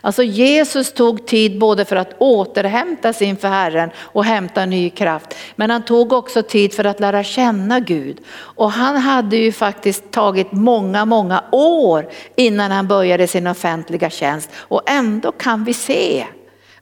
[0.00, 5.34] Alltså Jesus tog tid både för att återhämta sig inför Herren och hämta ny kraft.
[5.56, 8.20] Men han tog också tid för att lära känna Gud.
[8.30, 14.50] Och han hade ju faktiskt tagit många, många år innan han började sin offentliga tjänst.
[14.56, 16.26] Och ändå kan vi se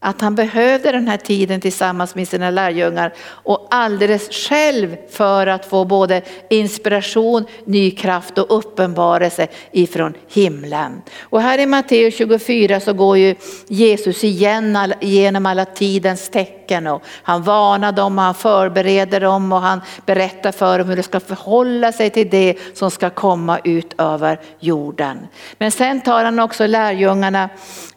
[0.07, 5.67] att han behövde den här tiden tillsammans med sina lärjungar och alldeles själv för att
[5.67, 11.03] få både inspiration, ny kraft och uppenbarelse ifrån himlen.
[11.21, 13.35] Och här i Matteus 24 så går ju
[13.69, 19.61] Jesus igen genom alla tidens tecken och han varnar dem och han förbereder dem och
[19.61, 23.95] han berättar för dem hur de ska förhålla sig till det som ska komma ut
[23.99, 25.19] över jorden.
[25.59, 27.49] Men sen tar han också lärjungarna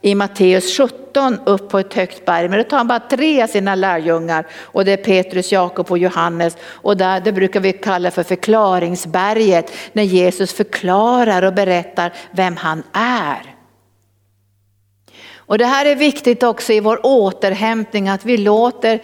[0.01, 1.08] i Matteus 17
[1.45, 2.49] upp på ett högt berg.
[2.49, 5.97] Men då tar han bara tre av sina lärjungar och det är Petrus, Jakob och
[5.97, 6.57] Johannes.
[6.63, 12.83] Och där, det brukar vi kalla för förklaringsberget när Jesus förklarar och berättar vem han
[12.93, 13.58] är.
[15.49, 18.99] Och det här är viktigt också i vår återhämtning att vi låter,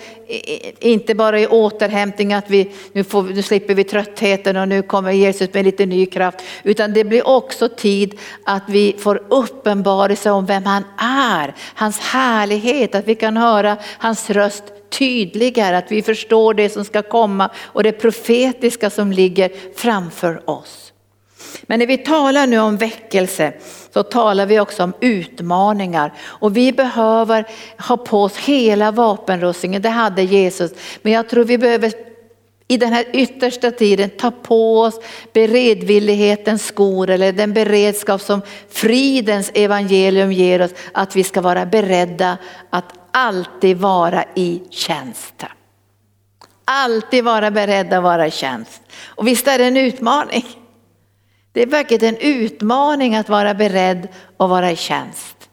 [0.79, 5.11] inte bara i återhämtning att vi, nu, får, nu slipper vi tröttheten och nu kommer
[5.11, 6.37] Jesus med lite ny kraft.
[6.63, 12.95] Utan det blir också tid att vi får uppenbarelse om vem han är, hans härlighet,
[12.95, 17.83] att vi kan höra hans röst tydligare, att vi förstår det som ska komma och
[17.83, 20.84] det profetiska som ligger framför oss.
[21.67, 23.53] Men när vi talar nu om väckelse
[23.93, 27.45] så talar vi också om utmaningar och vi behöver
[27.87, 30.71] ha på oss hela vapenrustningen, det hade Jesus.
[31.01, 31.93] Men jag tror vi behöver
[32.67, 34.99] i den här yttersta tiden ta på oss
[35.33, 42.37] beredvillighetens skor eller den beredskap som fridens evangelium ger oss, att vi ska vara beredda
[42.69, 45.43] att alltid vara i tjänst.
[46.65, 48.81] Alltid vara beredda att vara i tjänst.
[49.05, 50.45] Och visst är det en utmaning.
[51.55, 55.49] Det är verkligen en utmaning att vara beredd och vara i tjänst.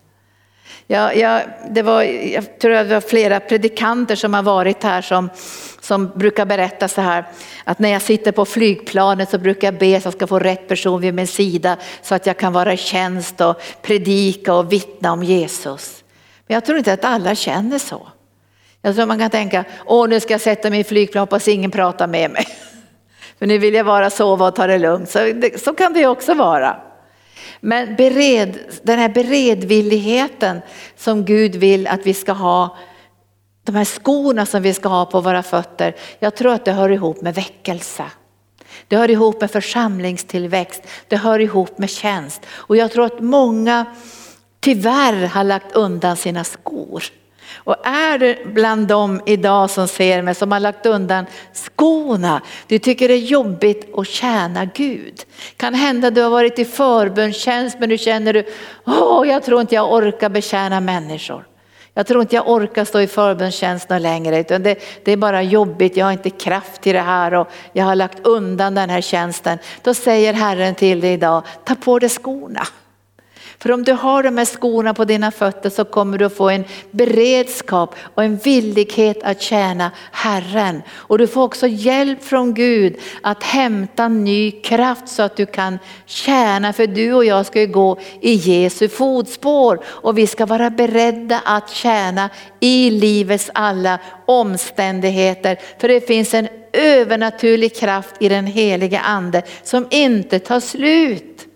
[0.86, 5.02] Jag, jag, det var, jag tror att det var flera predikanter som har varit här
[5.02, 5.30] som,
[5.80, 7.24] som brukar berätta så här
[7.64, 10.38] att när jag sitter på flygplanet så brukar jag be så att jag ska få
[10.38, 14.72] rätt person vid min sida så att jag kan vara i tjänst och predika och
[14.72, 16.04] vittna om Jesus.
[16.46, 18.08] Men jag tror inte att alla känner så.
[18.82, 21.70] Jag tror man kan tänka, åh nu ska jag sätta mig i flygplan, hoppas ingen
[21.70, 22.46] pratar med mig.
[23.42, 25.10] För nu vill jag bara sova och ta det lugnt.
[25.10, 26.76] Så, det, så kan det också vara.
[27.60, 30.60] Men bered, den här beredvilligheten
[30.96, 32.76] som Gud vill att vi ska ha,
[33.64, 36.88] de här skorna som vi ska ha på våra fötter, jag tror att det hör
[36.88, 38.04] ihop med väckelse.
[38.88, 42.46] Det hör ihop med församlingstillväxt, det hör ihop med tjänst.
[42.50, 43.86] Och jag tror att många
[44.60, 47.04] tyvärr har lagt undan sina skor.
[47.64, 52.78] Och är du bland dem idag som ser mig som har lagt undan skorna, du
[52.78, 55.22] tycker det är jobbigt att tjäna Gud.
[55.56, 58.44] Kan hända du har varit i förbönstjänst men nu känner du,
[58.86, 61.46] åh jag tror inte jag orkar betjäna människor.
[61.94, 65.96] Jag tror inte jag orkar stå i förbönstjänst längre utan det, det, är bara jobbigt,
[65.96, 69.58] jag har inte kraft till det här och jag har lagt undan den här tjänsten.
[69.82, 72.66] Då säger Herren till dig idag, ta på dig skorna.
[73.62, 76.50] För om du har de här skorna på dina fötter så kommer du att få
[76.50, 80.82] en beredskap och en villighet att tjäna Herren.
[80.90, 85.78] Och du får också hjälp från Gud att hämta ny kraft så att du kan
[86.06, 86.72] tjäna.
[86.72, 91.40] För du och jag ska ju gå i Jesu fotspår och vi ska vara beredda
[91.44, 95.58] att tjäna i livets alla omständigheter.
[95.78, 101.48] För det finns en övernaturlig kraft i den helige ande som inte tar slut.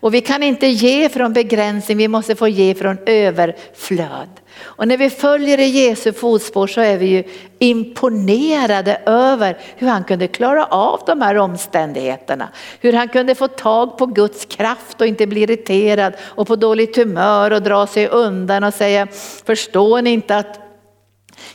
[0.00, 4.28] Och vi kan inte ge från begränsning, vi måste få ge från överflöd.
[4.60, 7.24] Och när vi följer i Jesu fotspår så är vi ju
[7.58, 12.48] imponerade över hur han kunde klara av de här omständigheterna.
[12.80, 16.96] Hur han kunde få tag på Guds kraft och inte bli irriterad och på dåligt
[16.96, 19.06] humör och dra sig undan och säga,
[19.44, 20.67] förstår ni inte att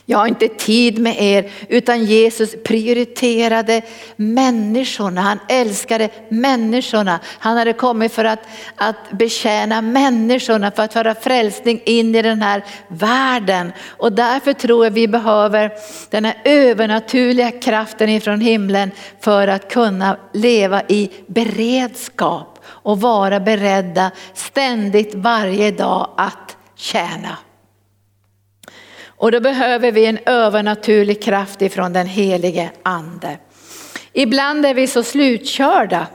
[0.06, 3.82] jag har inte tid med er, utan Jesus prioriterade
[4.16, 5.20] människorna.
[5.20, 7.20] Han älskade människorna.
[7.38, 8.40] Han hade kommit för att,
[8.76, 13.72] att betjäna människorna, för att föra frälsning in i den här världen.
[13.88, 15.72] Och därför tror jag vi behöver
[16.10, 18.90] den här övernaturliga kraften ifrån himlen
[19.20, 27.36] för att kunna leva i beredskap och vara beredda ständigt varje dag att tjäna.
[29.24, 33.38] Och då behöver vi en övernaturlig kraft ifrån den helige ande.
[34.12, 36.06] Ibland är vi så slutkörda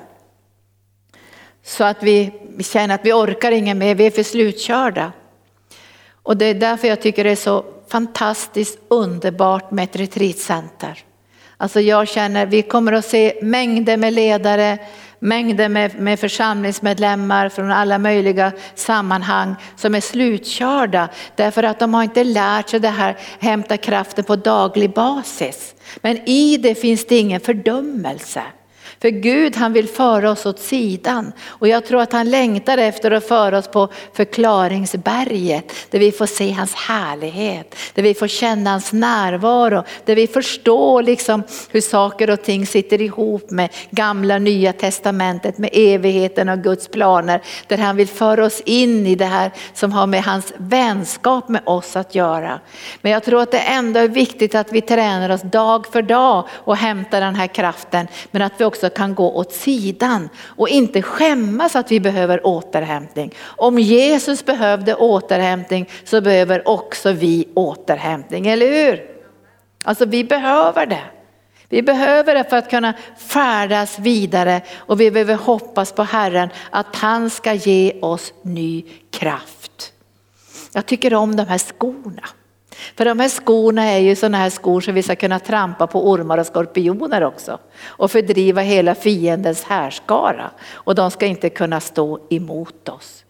[1.63, 5.11] så att vi känner att vi orkar inget mer, vi är för slutkörda.
[6.23, 11.03] Och det är därför jag tycker det är så fantastiskt underbart med ett retreatcenter.
[11.57, 14.77] Alltså jag känner, vi kommer att se mängder med ledare,
[15.19, 22.03] mängder med, med församlingsmedlemmar från alla möjliga sammanhang som är slutkörda därför att de har
[22.03, 25.75] inte lärt sig det här hämta kraften på daglig basis.
[26.01, 28.43] Men i det finns det ingen fördömelse.
[29.01, 33.11] För Gud han vill föra oss åt sidan och jag tror att han längtar efter
[33.11, 38.69] att föra oss på förklaringsberget där vi får se hans härlighet, där vi får känna
[38.69, 44.73] hans närvaro, där vi förstår liksom hur saker och ting sitter ihop med gamla nya
[44.73, 47.41] testamentet, med evigheten och Guds planer.
[47.67, 51.61] Där han vill föra oss in i det här som har med hans vänskap med
[51.65, 52.59] oss att göra.
[53.01, 56.47] Men jag tror att det ändå är viktigt att vi tränar oss dag för dag
[56.51, 61.01] och hämtar den här kraften men att vi också kan gå åt sidan och inte
[61.01, 63.33] skämmas att vi behöver återhämtning.
[63.41, 69.01] Om Jesus behövde återhämtning så behöver också vi återhämtning, eller hur?
[69.83, 71.03] Alltså vi behöver det.
[71.69, 76.95] Vi behöver det för att kunna färdas vidare och vi behöver hoppas på Herren att
[76.95, 79.93] han ska ge oss ny kraft.
[80.73, 82.29] Jag tycker om de här skorna.
[82.95, 86.09] För de här skorna är ju sådana här skor som vi ska kunna trampa på
[86.09, 87.59] ormar och skorpioner också.
[87.85, 90.51] Och fördriva hela fiendens härskara.
[90.71, 93.25] Och de ska inte kunna stå emot oss.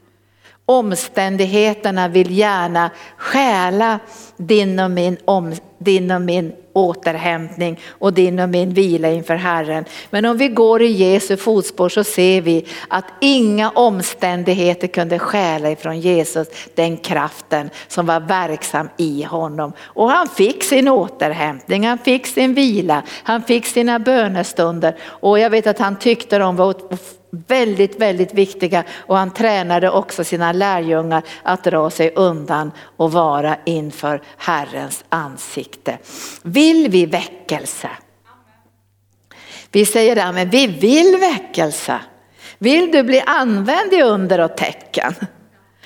[0.65, 3.99] Omständigheterna vill gärna stjäla
[4.37, 9.85] din och min, om, din och min återhämtning och din och min vila inför Herren.
[10.09, 15.71] Men om vi går i Jesu fotspår så ser vi att inga omständigheter kunde stjäla
[15.71, 19.73] ifrån Jesus den kraften som var verksam i honom.
[19.79, 25.49] Och han fick sin återhämtning, han fick sin vila, han fick sina bönestunder och jag
[25.49, 26.75] vet att han tyckte de var
[27.31, 33.57] väldigt, väldigt viktiga och han tränade också sina lärjungar att dra sig undan och vara
[33.65, 35.97] inför Herrens ansikte.
[36.43, 37.89] Vill vi väckelse?
[39.71, 41.99] Vi säger det, men vi vill väckelse.
[42.57, 45.15] Vill du bli använd i under och tecken?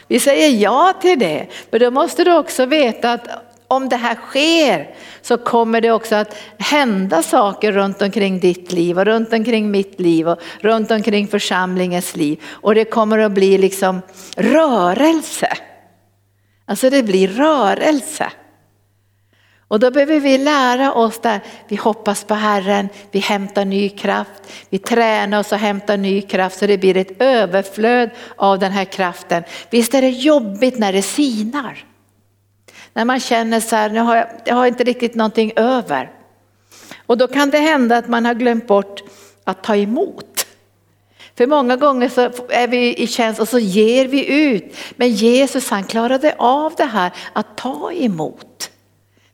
[0.08, 3.28] Vi säger ja till det, men då måste du också veta att
[3.76, 9.00] om det här sker så kommer det också att hända saker runt omkring ditt liv
[9.00, 12.42] och runt omkring mitt liv och runt omkring församlingens liv.
[12.50, 14.02] Och det kommer att bli liksom
[14.38, 15.58] rörelse.
[16.66, 18.32] Alltså det blir rörelse.
[19.68, 24.52] Och då behöver vi lära oss där, vi hoppas på Herren, vi hämtar ny kraft,
[24.70, 28.86] vi tränar oss och hämtar ny kraft så det blir ett överflöd av den här
[28.86, 29.44] kraften.
[29.70, 31.86] Visst är det jobbigt när det sinar?
[32.94, 36.12] När man känner så här, nu har jag, jag har inte riktigt någonting över.
[37.06, 39.04] Och då kan det hända att man har glömt bort
[39.44, 40.48] att ta emot.
[41.38, 44.76] För många gånger så är vi i tjänst och så ger vi ut.
[44.96, 48.70] Men Jesus han klarade av det här att ta emot.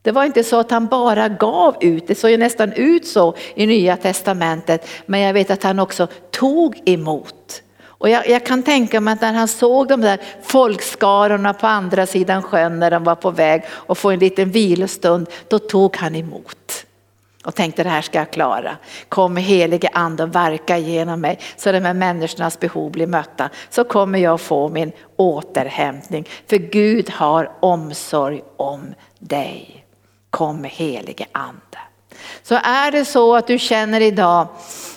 [0.02, 3.36] Det var inte så att han bara gav ut, det såg ju nästan ut så
[3.56, 4.88] i nya testamentet.
[5.06, 7.62] Men jag vet att han också tog emot.
[8.00, 12.06] Och jag, jag, kan tänka mig att när han såg de där folkskarorna på andra
[12.06, 16.16] sidan sjön när de var på väg och få en liten vilostund, då tog han
[16.16, 16.86] emot.
[17.46, 18.78] Och tänkte det här ska jag klara.
[19.10, 23.50] Kom helige ande och verka genom mig så de här människornas behov blir mötta.
[23.70, 26.28] Så kommer jag få min återhämtning.
[26.48, 29.86] För Gud har omsorg om dig.
[30.30, 31.80] Kom helige ande.
[32.44, 34.48] Så är det så att du känner idag,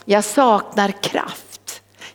[0.04, 1.51] jag saknar kraft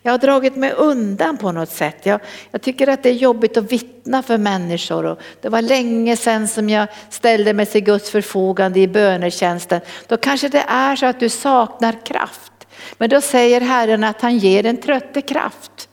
[0.08, 1.98] jag har dragit mig undan på något sätt.
[2.04, 2.20] Jag,
[2.52, 5.06] jag, tycker att det är jobbigt att vittna för människor.
[5.06, 9.82] Och det var länge sedan som jag ställde mig till Guds förfogande i bönetjänsten.
[10.08, 12.52] Då kanske det är så att du saknar kraft.
[12.98, 15.87] Men då säger Herren att han ger en trötte kraft.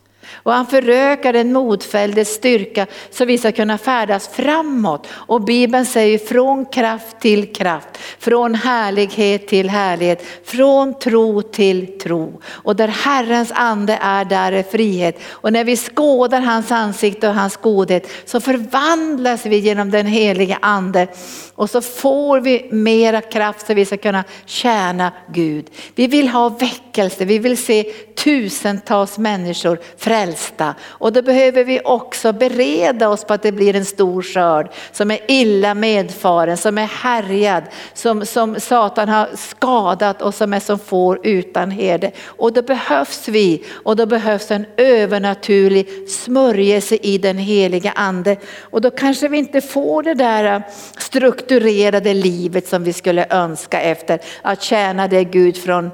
[0.45, 5.07] Och han förökar den modfälldes styrka så vi ska kunna färdas framåt.
[5.13, 12.41] Och Bibeln säger från kraft till kraft, från härlighet till härlighet, från tro till tro.
[12.47, 15.19] Och där Herrens ande är, där är frihet.
[15.31, 20.59] Och när vi skådar hans ansikte och hans godhet så förvandlas vi genom den heliga
[20.63, 21.07] ande.
[21.55, 25.67] Och så får vi mera kraft så vi ska kunna tjäna Gud.
[25.95, 27.83] Vi vill ha väckelse, vi vill se
[28.25, 30.34] tusentals människor frälsta.
[30.83, 35.11] Och då behöver vi också bereda oss på att det blir en stor skörd som
[35.11, 37.65] är illa medfaren, som är härjad,
[37.95, 42.11] som, som Satan har skadat och som är som får utan herde.
[42.25, 48.37] Och då behövs vi och då behövs en övernaturlig smörjelse i den heliga ande.
[48.61, 50.63] Och då kanske vi inte får det där
[50.99, 55.91] strukturerade livet som vi skulle önska efter att tjäna det Gud från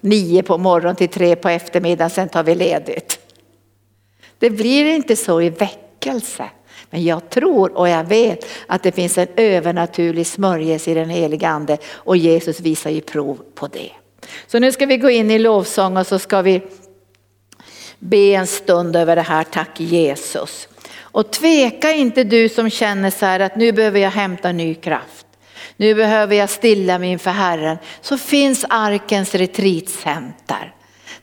[0.00, 3.23] nio på morgonen till tre på eftermiddagen, sen tar vi ledigt.
[4.44, 6.44] Det blir inte så i väckelse.
[6.90, 11.48] Men jag tror och jag vet att det finns en övernaturlig smörjelse i den heliga
[11.48, 13.90] ande och Jesus visar ju prov på det.
[14.46, 16.62] Så nu ska vi gå in i lovsång och så ska vi
[17.98, 20.68] be en stund över det här, tack Jesus.
[20.98, 25.26] Och tveka inte du som känner så här att nu behöver jag hämta ny kraft.
[25.76, 27.76] Nu behöver jag stilla mig inför Herren.
[28.00, 30.74] Så finns arkens retreatcenter.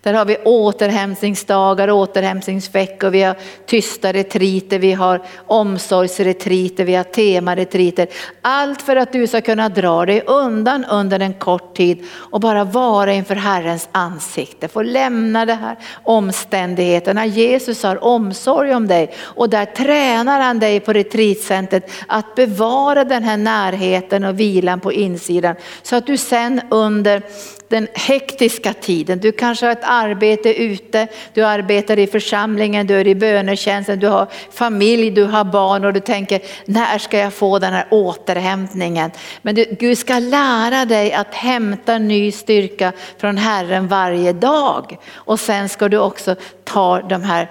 [0.04, 3.36] Där har vi återhämtningsdagar, återhämtningsveckor, vi har
[3.66, 8.08] tysta retriter, vi har omsorgsretriter, vi har temaretriter.
[8.42, 12.64] Allt för att du ska kunna dra dig undan under en kort tid och bara
[12.64, 14.68] vara inför Herrens ansikte.
[14.68, 17.26] Få lämna de här omständigheterna.
[17.26, 23.24] Jesus har omsorg om dig och där tränar han dig på retreatcentret att bevara den
[23.24, 27.24] här närheten och vilan på insidan så att du sen under
[27.72, 29.20] den hektiska tiden.
[29.20, 34.08] Du kanske har ett arbete ute, du arbetar i församlingen, du är i bönetjänsten, du
[34.08, 39.12] har familj, du har barn och du tänker när ska jag få den här återhämtningen?
[39.42, 45.40] Men du, Gud ska lära dig att hämta ny styrka från Herren varje dag och
[45.40, 47.50] sen ska du också ta de här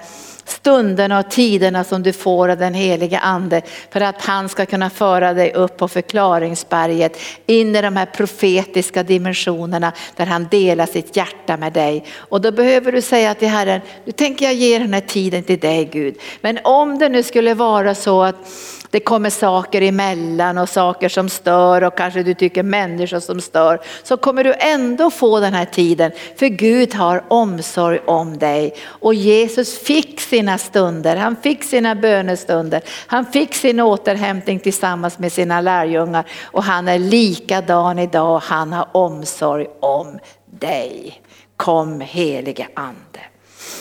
[0.51, 4.90] stunderna och tiderna som du får av den heliga ande för att han ska kunna
[4.90, 11.16] föra dig upp på förklaringsberget in i de här profetiska dimensionerna där han delar sitt
[11.16, 12.05] hjärta med dig.
[12.16, 15.59] Och då behöver du säga till Herren, nu tänker jag ge den här tiden till
[15.59, 16.14] dig Gud.
[16.40, 18.36] Men om det nu skulle vara så att
[18.91, 23.80] det kommer saker emellan och saker som stör och kanske du tycker människor som stör.
[24.03, 28.74] Så kommer du ändå få den här tiden för Gud har omsorg om dig.
[28.86, 35.32] Och Jesus fick sina stunder, han fick sina bönestunder, han fick sin återhämtning tillsammans med
[35.32, 41.22] sina lärjungar och han är likadan idag, han har omsorg om dig.
[41.57, 43.20] Kom helige ande.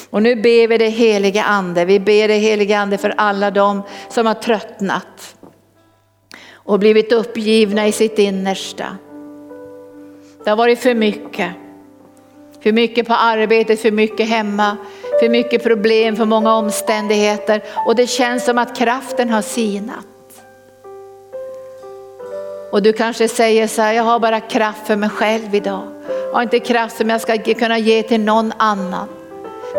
[0.09, 3.81] Och nu ber vi det heliga ande, vi ber det heliga ande för alla de
[4.09, 5.35] som har tröttnat
[6.53, 8.97] och blivit uppgivna i sitt innersta.
[10.43, 11.51] Det har varit för mycket.
[12.63, 14.77] För mycket på arbetet, för mycket hemma,
[15.19, 20.05] för mycket problem, för många omständigheter och det känns som att kraften har sinat.
[22.71, 25.87] Och du kanske säger så här, jag har bara kraft för mig själv idag.
[26.07, 29.07] Jag har inte kraft som jag ska kunna ge till någon annan.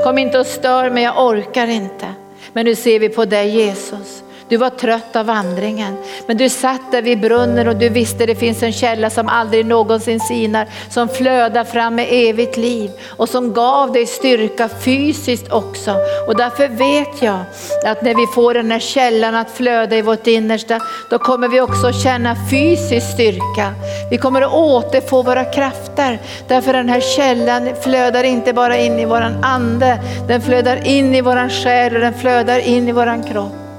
[0.05, 2.15] Kom inte och stör mig, jag orkar inte.
[2.53, 4.23] Men nu ser vi på dig Jesus.
[4.51, 5.97] Du var trött av vandringen,
[6.27, 9.67] men du satt där vid brunnen och du visste det finns en källa som aldrig
[9.67, 15.95] någonsin sinar, som flödar fram med evigt liv och som gav dig styrka fysiskt också.
[16.27, 17.39] Och därför vet jag
[17.87, 20.81] att när vi får den här källan att flöda i vårt innersta,
[21.11, 23.75] då kommer vi också känna fysisk styrka.
[24.11, 29.05] Vi kommer att återfå våra krafter, därför den här källan flödar inte bara in i
[29.05, 29.99] våran ande,
[30.29, 33.70] den flödar in i våran själ och den flödar in i våran kropp.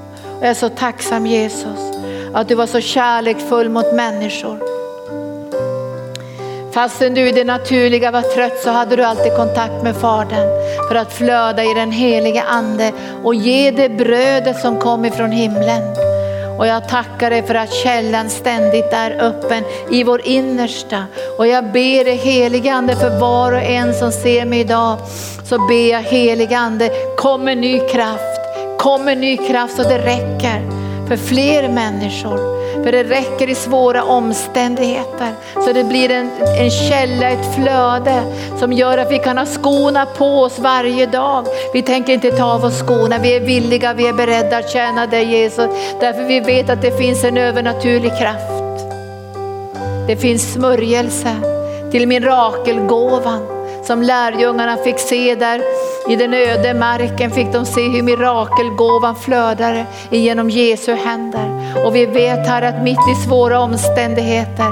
[0.42, 1.92] Jag är så tacksam Jesus
[2.34, 4.58] att du var så kärleksfull mot människor.
[6.72, 10.48] Fastän du i det naturliga var trött så hade du alltid kontakt med Fadern
[10.88, 15.82] för att flöda i den helige ande och ge det brödet som kom ifrån himlen.
[16.58, 21.04] Och jag tackar dig för att källan ständigt är öppen i vår innersta.
[21.38, 24.98] Och jag ber dig helige ande för var och en som ser mig idag.
[25.44, 28.41] Så ber jag helige ande, kom med ny kraft
[28.82, 30.60] kommer ny kraft så det räcker
[31.08, 32.52] för fler människor.
[32.84, 35.32] För det räcker i svåra omständigheter.
[35.54, 38.22] Så det blir en, en källa, ett flöde
[38.58, 41.46] som gör att vi kan ha skorna på oss varje dag.
[41.72, 45.06] Vi tänker inte ta av oss skorna, vi är villiga, vi är beredda att tjäna
[45.06, 45.66] dig Jesus.
[46.00, 48.84] Därför vi vet att det finns en övernaturlig kraft.
[50.06, 51.36] Det finns smörjelse
[51.90, 53.46] till mirakelgåvan
[53.84, 55.62] som lärjungarna fick se där
[56.08, 61.62] i den öde marken fick de se hur mirakelgåvan flödade genom Jesu händer.
[61.86, 64.66] Och vi vet här att mitt i svåra omständigheter,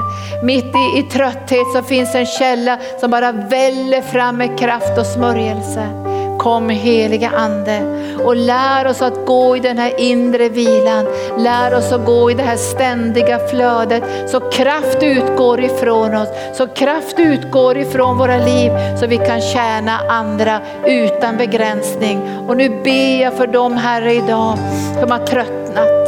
[0.45, 5.05] mitt i, i trötthet så finns en källa som bara väller fram med kraft och
[5.05, 6.10] smörjelse.
[6.41, 7.81] Kom heliga ande
[8.23, 11.07] och lär oss att gå i den här inre vilan.
[11.37, 16.29] Lär oss att gå i det här ständiga flödet så kraft utgår ifrån oss.
[16.53, 22.21] Så kraft utgår ifrån våra liv så vi kan tjäna andra utan begränsning.
[22.47, 24.57] Och nu ber jag för dem Herre idag
[24.99, 26.07] som har tröttnat.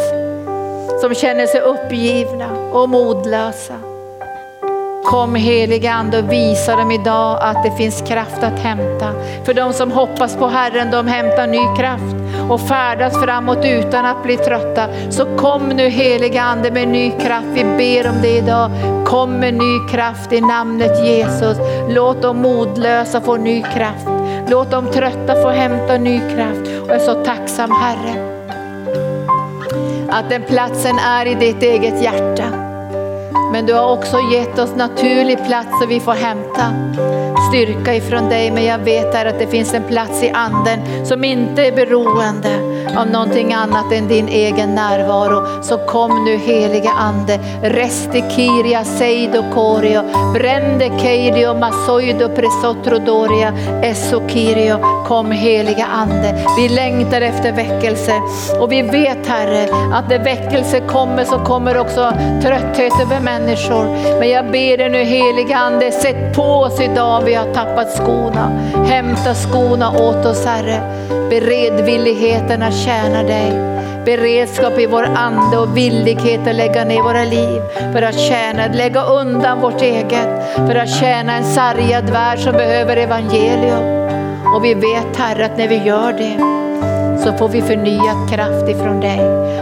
[1.02, 3.76] Som känner sig uppgivna och modlösa.
[5.04, 9.14] Kom helige Ande och visa dem idag att det finns kraft att hämta.
[9.46, 12.16] För de som hoppas på Herren, de hämtar ny kraft.
[12.50, 14.88] och färdas framåt utan att bli trötta.
[15.10, 17.48] Så kom nu helige Ande med ny kraft.
[17.54, 18.72] Vi ber om det idag.
[19.06, 21.58] Kom med ny kraft i namnet Jesus.
[21.90, 24.08] Låt de modlösa få ny kraft.
[24.48, 26.82] Låt de trötta få hämta ny kraft.
[26.82, 28.34] Och jag är så tacksam Herre
[30.14, 32.73] att den platsen är i ditt eget hjärta.
[33.54, 36.74] Men du har också gett oss naturlig plats så vi får hämta
[37.54, 38.52] styrka ifrån dig.
[38.52, 42.50] Men jag vet här att det finns en plats i anden som inte är beroende
[42.98, 45.64] av någonting annat än din egen närvaro.
[45.64, 47.40] Så kom nu heliga ande.
[47.64, 50.02] Reste kiria seido korio.
[50.34, 53.54] Brände keidio masoido presotro doria.
[53.84, 54.78] Esso kirio.
[55.08, 56.46] Kom heliga ande.
[56.58, 58.14] Vi längtar efter väckelse
[58.60, 64.20] och vi vet Herre att när väckelse kommer så kommer också trötthet över människor människor.
[64.20, 68.60] Men jag ber dig nu heliga ande, sätt på oss idag vi har tappat skorna.
[68.86, 70.82] Hämta skorna åt oss Herre.
[71.30, 73.52] Beredvilligheten att tjäna dig.
[74.06, 77.62] Beredskap i vår ande och villighet att lägga ner våra liv
[77.94, 82.98] för att tjäna, lägga undan vårt eget, för att tjäna en sargad värld som behöver
[82.98, 83.84] evangelium.
[84.56, 86.64] Och vi vet Herre att när vi gör det
[87.24, 89.20] så får vi förnyad kraft ifrån dig.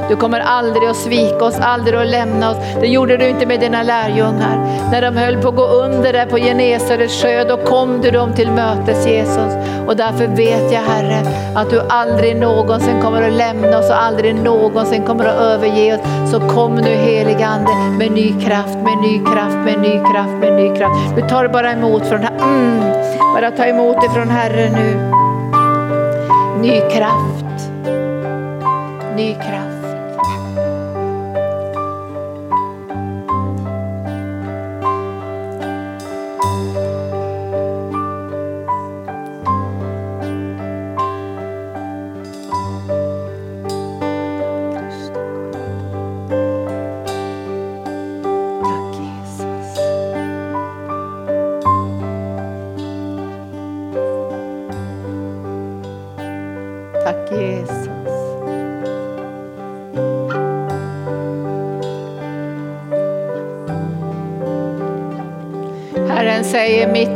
[0.09, 2.57] Du kommer aldrig att svika oss, aldrig att lämna oss.
[2.81, 4.57] Det gjorde du inte med dina lärjungar.
[4.91, 8.33] När de höll på att gå under där på Genesarets sjö, då kom du dem
[8.33, 9.53] till mötes Jesus.
[9.87, 11.21] Och därför vet jag Herre
[11.55, 16.31] att du aldrig någonsin kommer att lämna oss och aldrig någonsin kommer att överge oss.
[16.31, 20.53] Så kom nu helige Ande med ny kraft, med ny kraft, med ny kraft, med
[20.53, 21.15] ny kraft.
[21.15, 22.31] Du tar bara emot från här.
[22.41, 22.79] Mm,
[23.35, 25.11] bara ta emot ifrån Herren nu.
[26.61, 27.50] Ny kraft
[29.21, 29.70] ny kraft.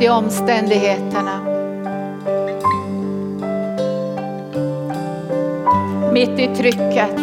[0.06, 1.40] I omständigheterna.
[6.14, 7.20] Mitt i trycket.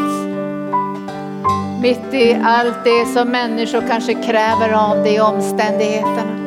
[1.83, 6.39] Mitt i allt det som människor kanske kräver av dig i omständigheterna.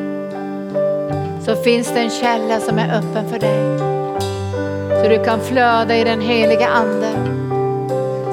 [1.44, 3.78] Så finns det en källa som är öppen för dig.
[5.02, 7.36] Så du kan flöda i den heliga anden.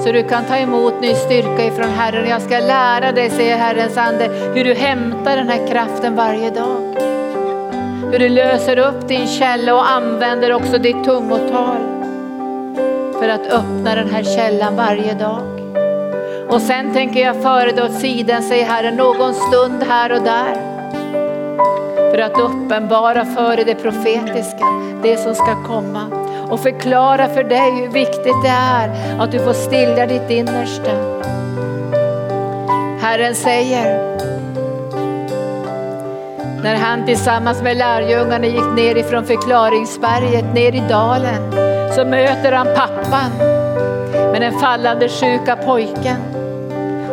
[0.03, 2.29] Så du kan ta emot ny styrka ifrån Herren.
[2.29, 6.82] Jag ska lära dig, säger Herrens ande, hur du hämtar den här kraften varje dag.
[8.14, 11.78] Hur du löser upp din källa och använder också ditt tungotal
[13.20, 15.41] för att öppna den här källan varje dag.
[16.49, 20.53] Och sen tänker jag föra dig åt sidan, säger Herren, någon stund här och där.
[22.11, 24.66] För att uppenbara för dig det profetiska,
[25.03, 26.05] det som ska komma
[26.49, 28.89] och förklara för dig hur viktigt det är
[29.20, 30.91] att du får stilla ditt innersta.
[33.01, 34.12] Herren säger,
[36.64, 41.51] när han tillsammans med lärjungarna gick ner ifrån förklaringsberget ner i dalen
[41.95, 43.32] så möter han pappan
[44.32, 46.18] med den fallande sjuka pojken.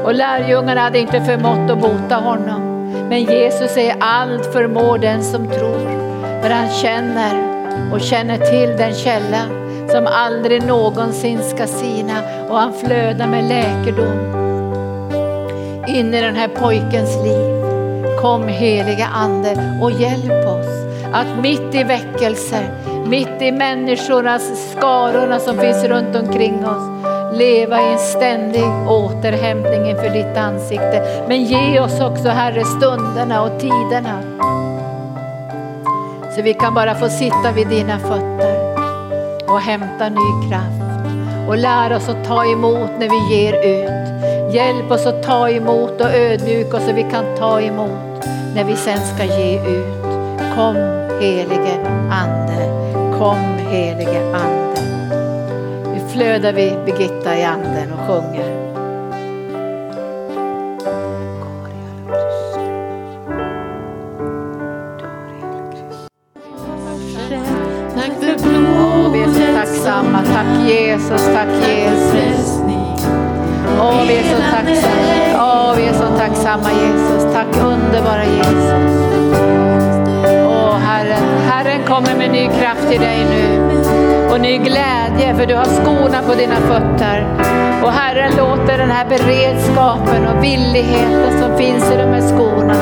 [0.05, 2.91] Och lärjungarna hade inte förmått att bota honom.
[3.09, 6.01] Men Jesus säger allt förmår den som tror.
[6.43, 7.33] För han känner
[7.93, 9.43] och känner till den källa
[9.89, 14.41] som aldrig någonsin ska sina och han flödar med läkedom
[15.87, 17.60] in i den här pojkens liv.
[18.21, 20.66] Kom heliga Ande och hjälp oss
[21.12, 22.71] att mitt i väckelse,
[23.07, 27.03] mitt i människornas skarorna som finns runt omkring oss,
[27.39, 31.25] leva i en ständig återhämtning inför ditt ansikte.
[31.29, 34.23] Men ge oss också Herre stunderna och tiderna
[36.37, 38.75] så vi kan bara få sitta vid dina fötter
[39.49, 41.09] och hämta ny kraft
[41.49, 44.55] och lära oss att ta emot när vi ger ut.
[44.55, 48.10] Hjälp oss att ta emot och ödmjuka oss så vi kan ta emot
[48.55, 50.03] när vi sen ska ge ut.
[50.57, 50.77] Kom
[51.21, 51.81] helige
[52.11, 52.69] Ande,
[53.19, 53.39] kom
[53.71, 54.81] helige Ande.
[55.95, 58.71] Nu flödar vi Birgitta i anden och sjunger.
[70.71, 72.61] Jesus, tack Jesus.
[73.81, 75.01] Åh, vi är så tacksamma.
[75.35, 77.00] Åh, vi är så tacksamma Jesus.
[78.21, 78.73] Tack Jesus.
[80.47, 83.61] Åh, Herren, Herren kommer med ny kraft till dig nu.
[84.31, 87.27] och ny glädje för du har skorna på dina fötter.
[87.83, 92.75] Och Herren låter den här beredskapen och villigheten som finns i de här skorna,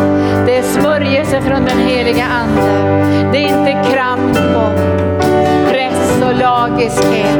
[0.46, 3.30] det är smörjelse från den heliga Ande.
[3.32, 4.78] Det är inte kramp och
[5.70, 7.38] press och lagiskhet.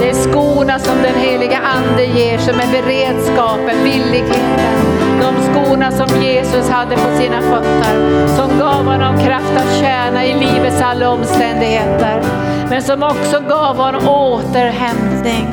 [0.00, 5.03] Det är skorna som den heliga Ande ger som är beredskapen, villigheten.
[5.20, 10.34] De skorna som Jesus hade på sina fötter, som gav honom kraft att tjäna i
[10.34, 12.22] livets alla omständigheter.
[12.70, 15.48] Men som också gav honom återhämtning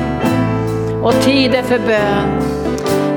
[1.02, 2.52] och tider för bön.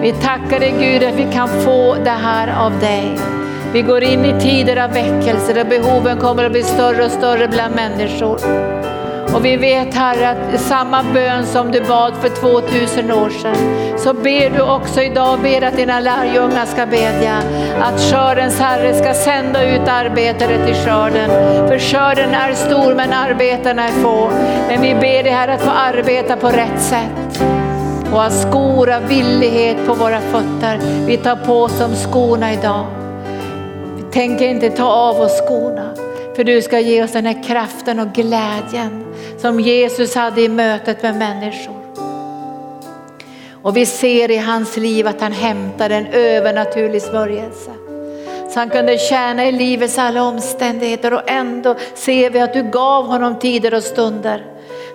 [0.02, 3.20] Vi tackar dig Gud att vi kan få det här av dig.
[3.74, 7.48] Vi går in i tider av väckelse där behoven kommer att bli större och större
[7.48, 8.75] bland människor.
[9.34, 13.56] Och vi vet Herre att samma bön som du bad för 2000 år sedan,
[13.98, 17.38] så ber du också idag, ber att dina lärjungar ska bedja,
[17.82, 21.30] att skördens Herre ska sända ut arbetare till skörden.
[21.68, 24.30] För skörden är stor men arbetarna är få.
[24.68, 27.44] Men vi ber dig Herre att få arbeta på rätt sätt
[28.12, 30.80] och ha skor av villighet på våra fötter.
[31.06, 32.86] Vi tar på oss de skorna idag.
[33.98, 35.94] Vi tänker inte ta av oss skorna,
[36.36, 39.06] för du ska ge oss den här kraften och glädjen
[39.38, 41.86] som Jesus hade i mötet med människor.
[43.52, 47.72] Och vi ser i hans liv att han hämtade en övernaturlig smörjelse.
[48.50, 53.06] Så han kunde tjäna i livets alla omständigheter och ändå ser vi att du gav
[53.06, 54.46] honom tider och stunder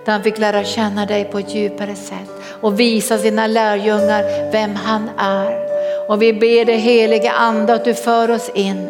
[0.04, 2.30] där han fick lära känna dig på ett djupare sätt
[2.60, 5.70] och visa sina lärjungar vem han är.
[6.08, 8.88] Och vi ber dig heliga ande att du för oss in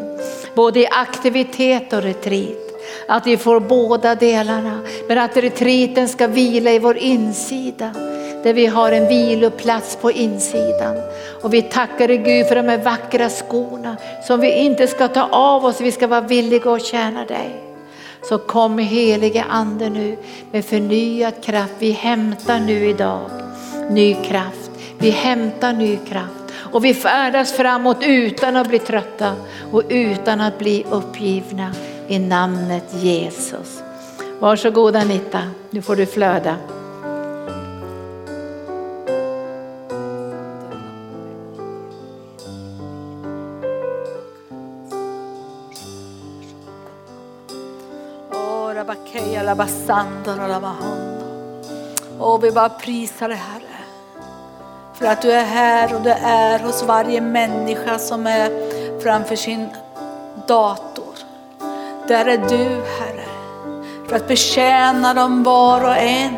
[0.54, 2.69] både i aktivitet och retreat.
[3.10, 7.90] Att vi får båda delarna, men att retriten ska vila i vår insida
[8.42, 10.96] där vi har en viloplats på insidan.
[11.42, 13.96] Och vi tackar dig Gud för de här vackra skorna
[14.26, 17.50] som vi inte ska ta av oss, vi ska vara villiga att tjäna dig.
[18.22, 20.16] Så kom helige ande nu
[20.52, 21.74] med förnyad kraft.
[21.78, 23.30] Vi hämtar nu idag
[23.90, 24.70] ny kraft.
[24.98, 29.32] Vi hämtar ny kraft och vi färdas framåt utan att bli trötta
[29.72, 31.72] och utan att bli uppgivna
[32.10, 33.82] i namnet Jesus.
[34.40, 36.56] Varsågod Anita, nu får du flöda.
[52.18, 53.62] Och vi bara prisar dig Herre.
[54.94, 58.50] För att du är här och du är hos varje människa som är
[59.00, 59.68] framför sin
[60.48, 60.89] dator.
[62.10, 62.64] Där är du
[62.98, 63.24] Herre.
[64.08, 66.34] För att betjäna dem var och en.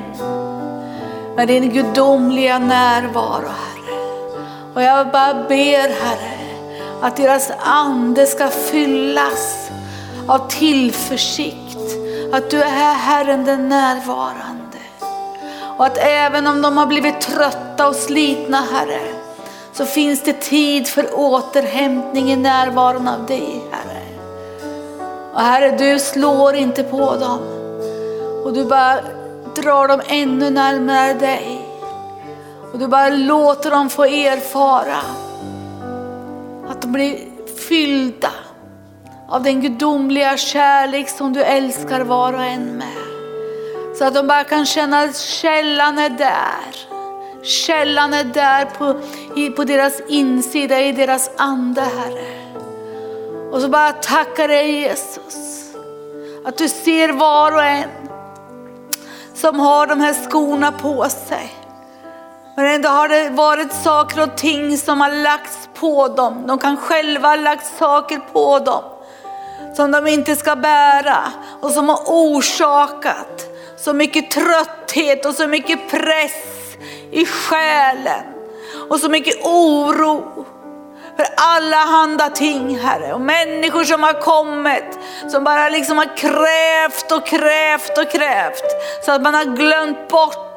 [1.36, 3.98] Med din gudomliga närvaro Herre.
[4.74, 6.38] Och jag bara ber Herre
[7.02, 9.70] att deras ande ska fyllas
[10.28, 11.78] av tillförsikt.
[12.32, 14.78] Att du är Herren den närvarande.
[15.78, 19.00] Och att även om de har blivit trötta och slitna Herre,
[19.72, 24.11] så finns det tid för återhämtning i närvaron av dig Herre.
[25.32, 27.38] Och Herre, du slår inte på dem.
[28.44, 29.00] Och du bara
[29.56, 31.68] drar dem ännu närmare dig.
[32.72, 34.98] Och du bara låter dem få erfara
[36.68, 37.18] att de blir
[37.68, 38.30] fyllda
[39.28, 42.88] av den gudomliga kärlek som du älskar var och en med.
[43.98, 46.92] Så att de bara kan känna att källan är där.
[47.42, 49.00] Källan är där på,
[49.56, 52.41] på deras insida, i deras ande Herre.
[53.52, 55.64] Och så bara tackar dig Jesus.
[56.44, 57.88] Att du ser var och en
[59.34, 61.52] som har de här skorna på sig.
[62.56, 66.46] Men ändå har det varit saker och ting som har lagts på dem.
[66.46, 68.82] De kan själva ha lagt saker på dem
[69.76, 73.46] som de inte ska bära och som har orsakat
[73.78, 76.76] så mycket trötthet och så mycket press
[77.10, 78.24] i själen
[78.88, 80.46] och så mycket oro
[81.16, 83.12] för alla handa ting Herre.
[83.12, 84.98] Och människor som har kommit
[85.30, 88.64] som bara liksom har krävt och krävt och krävt
[89.04, 90.51] så att man har glömt bort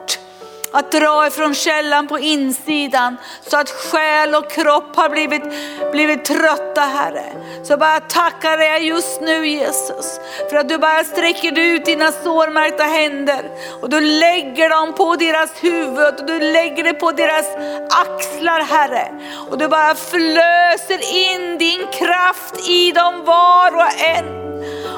[0.76, 5.44] att dra ifrån källan på insidan så att själ och kropp har blivit,
[5.92, 7.26] blivit trötta Herre.
[7.64, 10.20] Så bara tackar jag just nu Jesus
[10.50, 13.50] för att du bara sträcker ut dina sårmärkta händer
[13.82, 17.46] och du lägger dem på deras huvud och du lägger det på deras
[17.90, 19.08] axlar Herre.
[19.50, 24.46] Och du bara flöser in din kraft i dem var och en.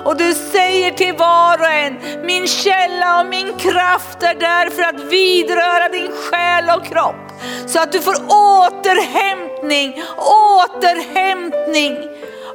[0.06, 4.84] Och du säger till var och en, min källa och min kraft är där för
[4.84, 7.16] att vidröra din själ och kropp.
[7.68, 11.98] Så att du får återhämtning, återhämtning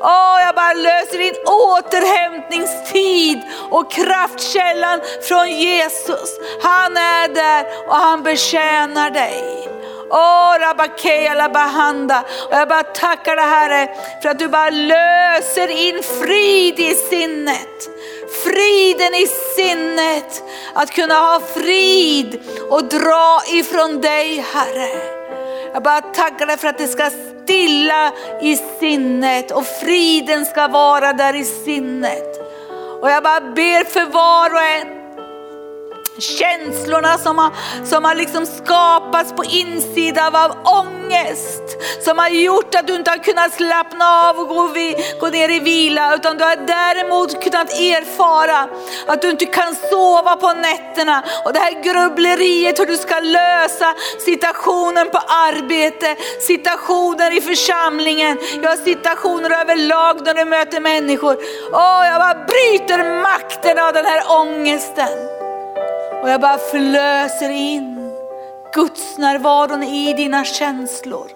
[0.04, 6.38] Åh, jag bara löser in återhämtningstid och kraftkällan från Jesus.
[6.62, 9.68] Han är där och han betjänar dig.
[10.10, 12.24] Åh, rabakela bahanda.
[12.50, 13.88] Och jag bara tackar dig Herre
[14.22, 17.91] för att du bara löser in frid i sinnet.
[18.44, 19.26] Friden i
[19.56, 20.42] sinnet,
[20.74, 24.88] att kunna ha frid och dra ifrån dig Herre.
[25.72, 28.12] Jag bara tackar dig för att det ska stilla
[28.42, 32.40] i sinnet och friden ska vara där i sinnet.
[33.00, 35.01] Och jag bara ber för var och en
[36.18, 37.50] Känslorna som har,
[37.84, 41.62] som har liksom skapats på insidan av ångest.
[42.04, 44.70] Som har gjort att du inte har kunnat slappna av och gå,
[45.20, 46.14] gå ner i vila.
[46.14, 48.68] Utan du har däremot kunnat erfara
[49.06, 51.22] att du inte kan sova på nätterna.
[51.44, 53.94] Och det här grubbleriet hur du ska lösa
[54.24, 61.36] situationen på arbete, situationer i församlingen, ja situationer överlag när du möter människor.
[61.72, 65.31] Åh, jag bara bryter makten av den här ångesten.
[66.22, 68.12] Och jag bara förlöser in
[68.74, 71.30] Guds närvaron i dina känslor.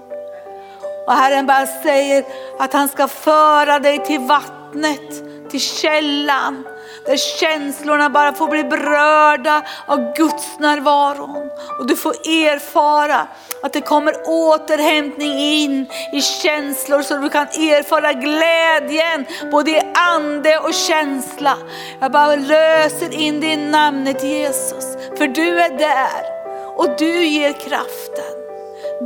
[1.07, 2.25] Och Herren bara säger
[2.59, 6.65] att han ska föra dig till vattnet, till källan
[7.05, 11.51] där känslorna bara får bli berörda av Guds närvaron.
[11.79, 13.27] Och du får erfara
[13.63, 20.59] att det kommer återhämtning in i känslor så du kan erfara glädjen både i ande
[20.59, 21.57] och känsla.
[22.01, 24.85] Jag bara löser in det i namnet Jesus.
[25.19, 26.37] För du är där
[26.77, 28.37] och du ger kraften.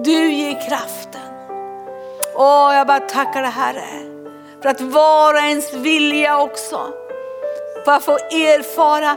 [0.05, 1.21] Du ger kraften.
[2.35, 4.11] Åh, jag bara tackar dig Herre
[4.63, 6.93] för att var och ens vilja också
[7.85, 9.17] bara få erfara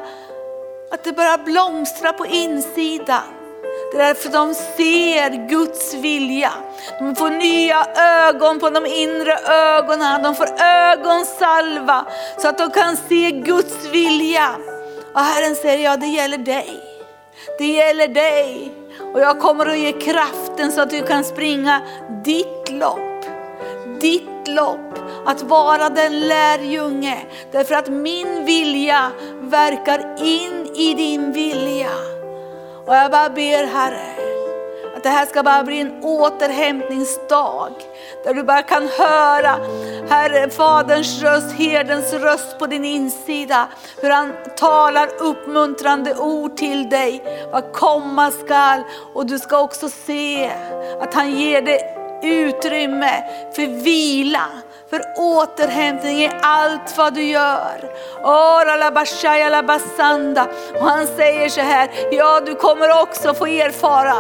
[0.92, 3.22] att det börjar blomstra på insidan.
[3.92, 6.52] Det är därför de ser Guds vilja.
[7.00, 10.24] De får nya ögon på de inre ögonen.
[10.24, 12.06] De får ögonsalva
[12.38, 14.50] så att de kan se Guds vilja.
[15.14, 16.80] Och Herren säger, ja det gäller dig.
[17.58, 18.72] Det gäller dig.
[19.14, 21.82] Och jag kommer att ge kraften så att du kan springa
[22.26, 23.26] ditt lopp.
[24.02, 27.18] Ditt lopp att vara den lärjunge.
[27.52, 31.90] Därför att min vilja verkar in i din vilja.
[32.86, 34.16] Och jag bara ber Herre,
[34.96, 37.72] att det här ska bara bli en återhämtningsdag.
[38.24, 39.58] Där du bara kan höra
[40.10, 43.68] Herre, Faderns röst, herdens röst på din insida.
[44.02, 48.82] Hur han talar uppmuntrande ord till dig, vad komma skall.
[49.14, 50.52] Och du ska också se
[51.02, 53.24] att han ger dig utrymme
[53.56, 54.48] för vila
[54.94, 57.92] för återhämtning i allt vad du gör.
[60.80, 64.14] Och han säger så här, ja du kommer också få erfara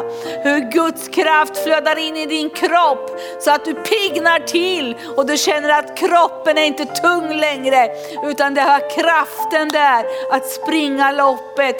[0.43, 5.37] hur Guds kraft flödar in i din kropp så att du pignar till och du
[5.37, 7.89] känner att kroppen är inte tung längre
[8.23, 11.77] utan det har kraften där att springa loppet,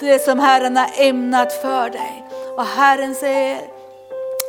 [0.00, 2.24] det som Herren har ämnat för dig.
[2.56, 3.75] Och Herren säger,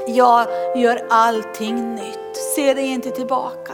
[0.07, 2.37] jag gör allting nytt.
[2.55, 3.73] Se dig inte tillbaka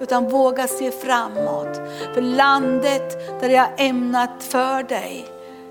[0.00, 1.80] utan våga se framåt.
[2.14, 5.26] För landet där jag ämnat för dig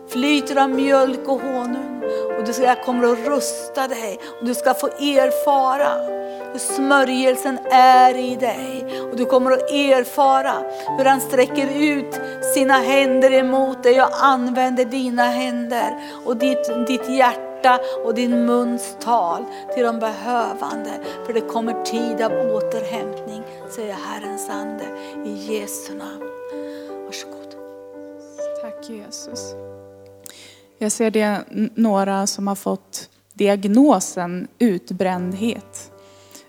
[0.10, 2.04] flyter av mjölk och honung.
[2.38, 6.20] Och du ska, jag kommer att rusta dig och du ska få erfara
[6.52, 9.02] hur smörjelsen är i dig.
[9.12, 10.54] Och du kommer att erfara
[10.98, 12.20] hur han sträcker ut
[12.54, 18.46] sina händer emot dig och använder dina händer och ditt, ditt hjärta hjärta och din
[18.46, 20.90] muns tal till de behövande.
[21.26, 24.84] För det kommer tid av återhämtning, säger Herrens ande
[25.26, 26.30] i Jesu namn.
[27.06, 27.56] Varsågod.
[28.62, 29.54] Tack Jesus.
[30.78, 31.40] Jag ser det
[31.76, 35.92] några som har fått diagnosen utbrändhet.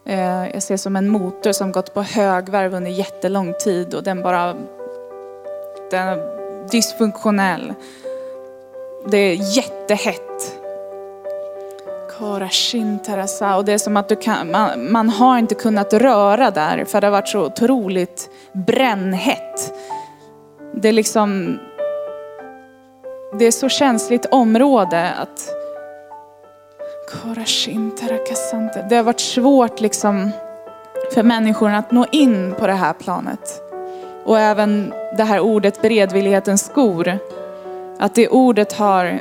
[0.06, 4.22] Eh, jag ser som en motor som gått på högvarv under jättelång tid och den
[4.22, 4.54] bara,
[5.90, 7.74] den är dysfunktionell.
[9.06, 10.59] Det är jättehett.
[13.56, 17.00] Och det är som att du kan, man, man har inte kunnat röra där för
[17.00, 19.74] det har varit så otroligt brännhett.
[20.74, 21.58] Det är liksom,
[23.38, 25.48] det är så känsligt område att
[28.88, 30.30] det har varit svårt liksom
[31.14, 33.62] för människorna att nå in på det här planet.
[34.24, 37.18] Och även det här ordet beredvillighetens skor.
[37.98, 39.20] Att det ordet har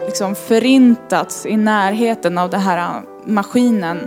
[0.00, 3.98] liksom förintats i närheten av den här maskinen.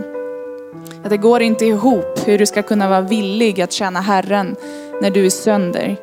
[1.04, 4.56] Att det går inte ihop hur du ska kunna vara villig att tjäna Herren
[5.02, 5.98] när du är sönder.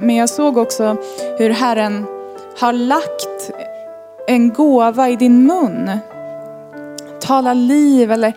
[0.00, 0.96] Men jag såg också
[1.38, 2.06] hur Herren
[2.58, 3.50] har lagt
[4.26, 5.90] en gåva i din mun.
[7.20, 8.32] Tala liv eller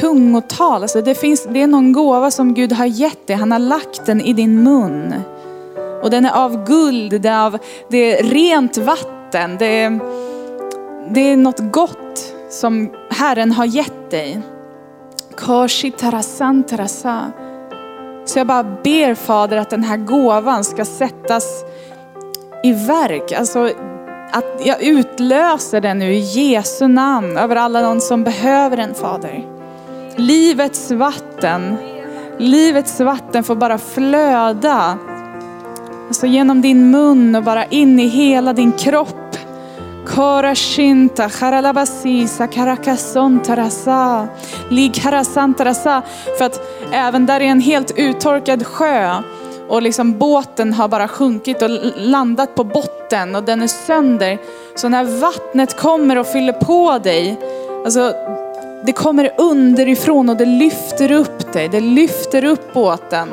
[0.00, 0.82] tungotal.
[0.82, 3.36] Alltså det, finns, det är någon gåva som Gud har gett dig.
[3.36, 5.14] Han har lagt den i din mun.
[6.02, 9.56] Och den är av guld, det är, av, det är rent vatten.
[9.58, 10.00] Det är,
[11.10, 14.40] det är något gott som Herren har gett dig.
[18.24, 21.64] Så jag bara ber Fader att den här gåvan ska sättas
[22.64, 23.32] i verk.
[23.32, 23.70] Alltså
[24.32, 29.46] att jag utlöser den nu i Jesu namn över alla de som behöver den Fader.
[30.16, 31.76] Livets vatten,
[32.38, 34.98] livets vatten får bara flöda.
[36.08, 39.36] Alltså genom din mun och bara in i hela din kropp.
[40.06, 41.28] Korashinta,
[46.38, 46.60] För att
[46.92, 49.14] även där är en helt uttorkad sjö
[49.68, 54.38] och liksom båten har bara sjunkit och landat på botten och den är sönder.
[54.74, 57.40] Så när vattnet kommer och fyller på dig,
[57.84, 58.12] alltså
[58.86, 63.28] det kommer underifrån och det lyfter upp dig, det lyfter upp båten.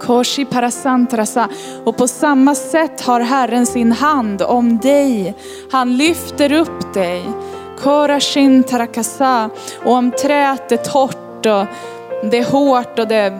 [0.00, 1.48] Koshi parasantrasa.
[1.84, 5.34] Och på samma sätt har Herren sin hand om dig.
[5.72, 7.22] Han lyfter upp dig.
[7.78, 9.50] Korashin tarakasa.
[9.84, 11.66] Och om träet är torrt och
[12.30, 13.38] det är hårt och det är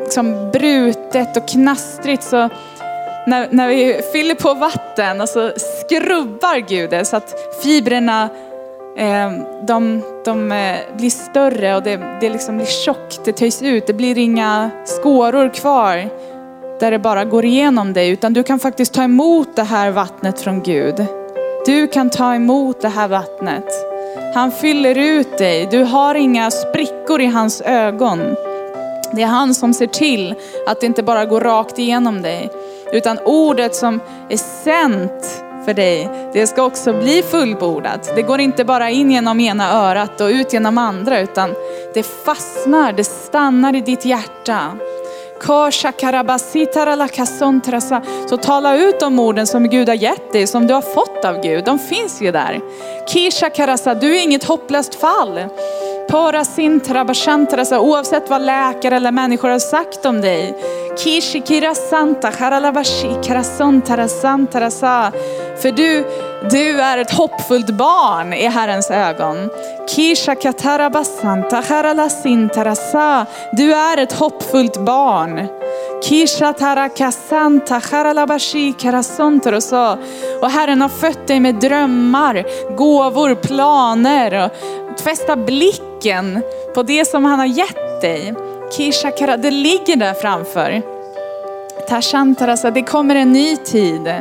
[0.00, 2.48] liksom brutet och knastrigt så
[3.26, 8.28] när, när vi fyller på vatten och så skrubbar Gud det så att fibrerna
[8.98, 13.86] Ehm, de, de eh, blir större och det, det liksom blir tjockt, det töjs ut.
[13.86, 16.08] Det blir inga skåror kvar
[16.80, 20.40] där det bara går igenom dig utan du kan faktiskt ta emot det här vattnet
[20.40, 21.06] från Gud.
[21.66, 23.64] Du kan ta emot det här vattnet.
[24.34, 25.68] Han fyller ut dig.
[25.70, 28.20] Du har inga sprickor i hans ögon.
[29.12, 30.34] Det är han som ser till
[30.66, 32.50] att det inte bara går rakt igenom dig.
[32.92, 38.12] Utan ordet som är sänt för dig, det ska också bli fullbordat.
[38.16, 41.54] Det går inte bara in genom ena örat och ut genom andra, utan
[41.94, 44.60] det fastnar, det stannar i ditt hjärta.
[48.28, 51.40] Så tala ut de orden som Gud har gett dig, som du har fått av
[51.42, 51.64] Gud.
[51.64, 52.60] De finns ju där.
[53.08, 55.40] Kisha karasa, du är inget hopplöst fall.
[57.72, 60.54] Oavsett vad läkare eller människor har sagt om dig.
[60.98, 62.32] Kishikira santa,
[63.22, 65.12] karasontarasa,
[65.62, 66.04] för du,
[66.50, 69.50] du är ett hoppfullt barn i Herrens ögon.
[69.88, 73.26] Kisha katarabasanta, haralasintarasa.
[73.52, 75.46] Du är ett hoppfullt barn.
[76.02, 78.74] Kisha tarakasanta, haralabashi.
[80.42, 82.44] Och Herren har fött dig med drömmar,
[82.76, 84.44] gåvor, planer.
[84.44, 86.42] Och fästa blicken
[86.74, 88.34] på det som han har gett dig.
[89.38, 90.82] Det ligger där framför.
[91.88, 94.14] Tashantarasa, det kommer en ny tid.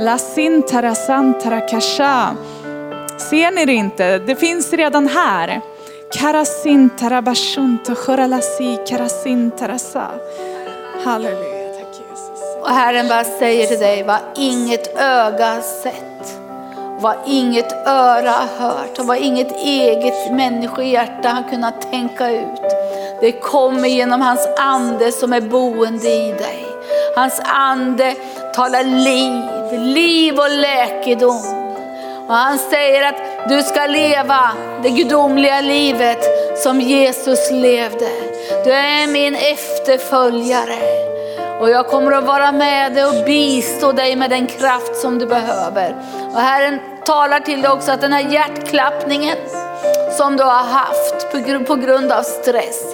[0.00, 2.36] Lasintarasantarakasha.
[3.30, 4.18] Ser ni det inte?
[4.18, 5.60] Det finns redan här.
[6.12, 10.06] Karasintarabashunta choralasi karasintarasa.
[11.04, 12.40] Halleluja, tack Jesus.
[12.62, 16.38] Och Herren bara säger till dig, vad inget öga sett,
[17.00, 22.62] vad inget öra hört och vad inget eget människohjärta har kunnat tänka ut.
[23.20, 26.64] Det kommer genom hans ande som är boende i dig.
[27.14, 28.14] Hans ande
[28.54, 29.42] talar liv,
[29.80, 31.58] liv och läkedom.
[32.28, 34.50] Och han säger att du ska leva
[34.82, 36.18] det gudomliga livet
[36.58, 38.08] som Jesus levde.
[38.64, 40.78] Du är min efterföljare.
[41.60, 45.26] Och jag kommer att vara med dig och bistå dig med den kraft som du
[45.26, 45.96] behöver.
[46.34, 49.36] Och Herren talar till dig också att den här hjärtklappningen
[50.16, 51.32] som du har haft
[51.66, 52.84] på grund av stress,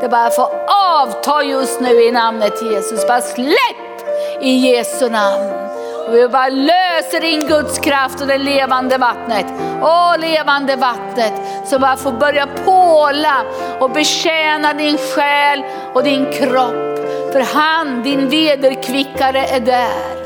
[0.00, 0.48] det bara får
[0.96, 3.06] avta just nu i namnet Jesus.
[3.06, 3.98] Bara släpp
[4.40, 5.68] i Jesu namn.
[6.08, 9.46] Och vi bara löser in Guds kraft och det levande vattnet.
[9.82, 11.32] Åh levande vattnet
[11.64, 13.42] som bara får börja påla
[13.80, 15.62] och betjäna din själ
[15.94, 16.98] och din kropp.
[17.32, 20.18] För han, din vederkvickare är där.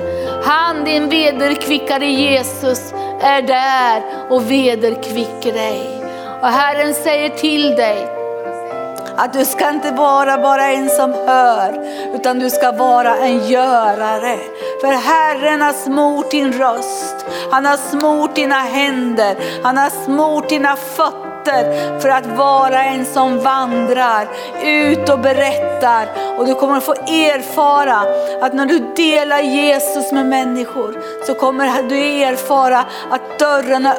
[0.45, 6.05] Han, din vederkvickare Jesus är där och vederkvicker dig.
[6.41, 8.22] Och Herren säger till dig,
[9.23, 14.39] att du ska inte vara bara en som hör, utan du ska vara en görare.
[14.81, 20.77] För Herren har smort din röst, han har smort dina händer, han har smort dina
[20.77, 21.32] fötter
[22.01, 24.29] för att vara en som vandrar
[24.65, 26.09] ut och berättar.
[26.39, 28.05] Och du kommer att få erfara
[28.41, 33.97] att när du delar Jesus med människor så kommer du erfara att dörren är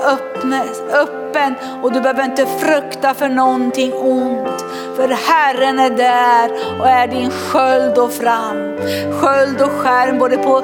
[0.93, 4.65] öppen och du behöver inte frukta för någonting ont.
[4.95, 8.77] För Herren är där och är din sköld och fram.
[9.19, 10.61] Sköld och skärm både på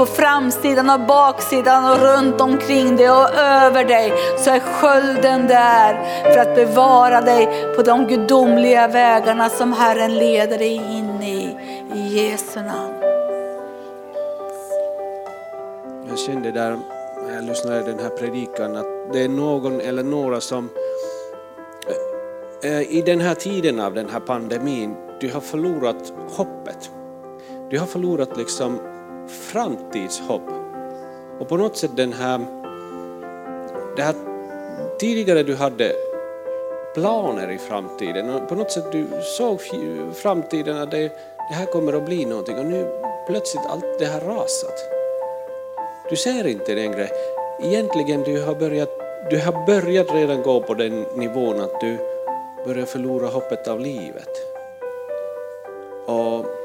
[0.00, 6.22] på framsidan och baksidan och runt omkring dig och över dig så är skölden där
[6.32, 11.56] för att bevara dig på de gudomliga vägarna som Herren leder dig in i.
[11.94, 12.94] I Jesu namn.
[16.08, 16.78] Jag kände där
[17.26, 20.68] när jag lyssnade den här predikan att det är någon eller några som
[22.62, 26.90] eh, i den här tiden av den här pandemin, du har förlorat hoppet.
[27.70, 28.89] Du har förlorat liksom
[29.30, 30.48] framtidshopp.
[31.38, 32.38] Och på något sätt den här,
[33.96, 34.14] det här
[34.98, 35.92] tidigare du hade
[36.94, 39.60] planer i framtiden och på något sätt du såg
[40.14, 41.08] framtiden att det,
[41.50, 42.86] det här kommer att bli någonting och nu
[43.26, 45.00] plötsligt allt det här rasat.
[46.10, 47.08] Du ser inte längre,
[47.62, 48.90] egentligen du har börjat,
[49.30, 51.98] du har börjat redan gå på den nivån att du
[52.66, 54.30] börjar förlora hoppet av livet.
[56.06, 56.59] Och,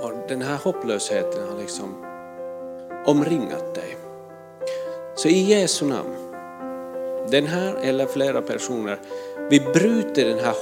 [0.00, 2.04] och den här hopplösheten har liksom
[3.06, 3.96] omringat dig.
[5.14, 6.14] Så i Jesu namn,
[7.30, 8.98] den här eller flera personer,
[9.50, 10.54] vi bryter den här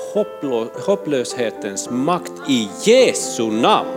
[0.86, 3.88] hopplöshetens makt i Jesu namn.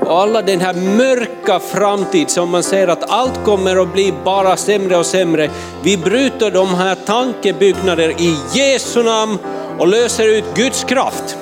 [0.00, 4.56] Och alla den här mörka framtid som man ser att allt kommer att bli bara
[4.56, 5.50] sämre och sämre.
[5.82, 9.38] Vi bryter de här tankebyggnader i Jesu namn
[9.78, 11.38] och löser ut Guds kraft.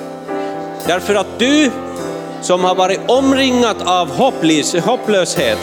[0.87, 1.71] Därför att du
[2.41, 4.11] som har varit omringat av
[4.85, 5.57] hopplöshet,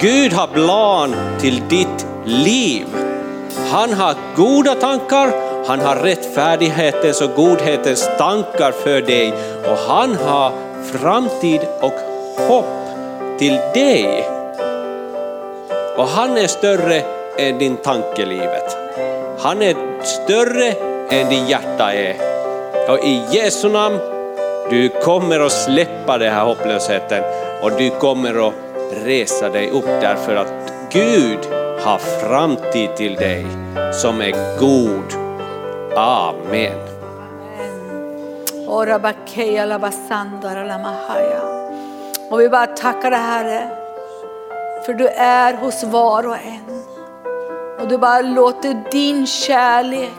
[0.00, 2.86] Gud har plan till ditt liv.
[3.70, 5.32] Han har goda tankar,
[5.66, 9.32] han har rättfärdighetens och godhetens tankar för dig
[9.64, 10.52] och han har
[10.92, 11.94] framtid och
[12.48, 12.64] hopp
[13.38, 14.28] till dig.
[15.96, 17.02] Och han är större
[17.38, 18.76] än din tankelivet.
[19.38, 20.74] Han är större
[21.10, 22.16] än din hjärta är.
[22.90, 23.98] Och i Jesu namn,
[24.70, 27.22] du kommer att släppa den här hopplösheten
[27.62, 28.54] och du kommer att
[29.04, 31.38] resa dig upp därför att Gud
[31.80, 33.46] har framtid till dig
[33.92, 35.14] som är god.
[35.96, 36.78] Amen.
[42.30, 43.68] Och vi bara tackar dig Herre,
[44.86, 46.82] för du är hos var och en.
[47.80, 50.10] Och du bara låter din kärlek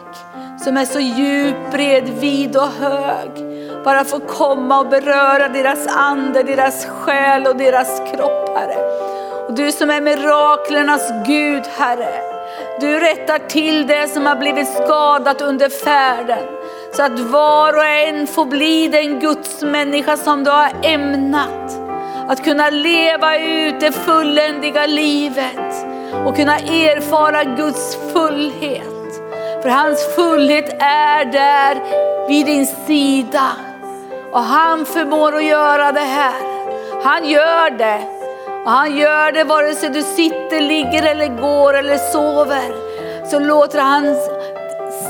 [0.63, 3.44] som är så djup, bred, vid och hög
[3.85, 8.77] bara få komma och beröra deras ande, deras själ och deras kropp Herre.
[9.47, 12.21] Och du som är miraklernas Gud Herre,
[12.79, 16.45] du rättar till det som har blivit skadat under färden.
[16.93, 21.79] Så att var och en får bli den Guds människa som du har ämnat.
[22.27, 25.85] Att kunna leva ut det fulländiga livet
[26.25, 29.21] och kunna erfara Guds fullhet.
[29.61, 31.75] För hans fullhet är där
[32.27, 33.74] vid din sida.
[34.35, 36.35] Och han förmår att göra det här.
[37.03, 37.99] Han gör det.
[38.65, 42.75] Och han gör det vare sig du sitter, ligger eller går eller sover.
[43.29, 44.15] Så låter han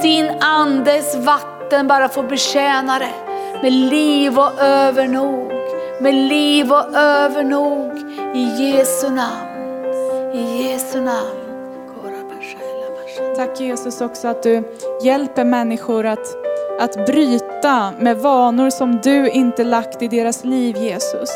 [0.02, 3.14] sin andes vatten bara få betjäna det
[3.62, 5.52] med liv och övernog.
[6.02, 7.98] Med liv och övernog
[8.36, 9.86] i Jesu namn.
[10.34, 11.46] I Jesu namn.
[13.36, 14.64] Tack Jesus också att du
[15.04, 16.36] hjälper människor att,
[16.80, 21.30] att bryta med vanor som du inte lagt i deras liv Jesus.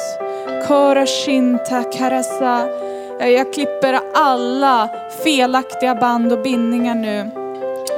[0.67, 2.67] Korashinta karasa.
[3.19, 4.89] Jag klipper alla
[5.23, 7.31] felaktiga band och bindningar nu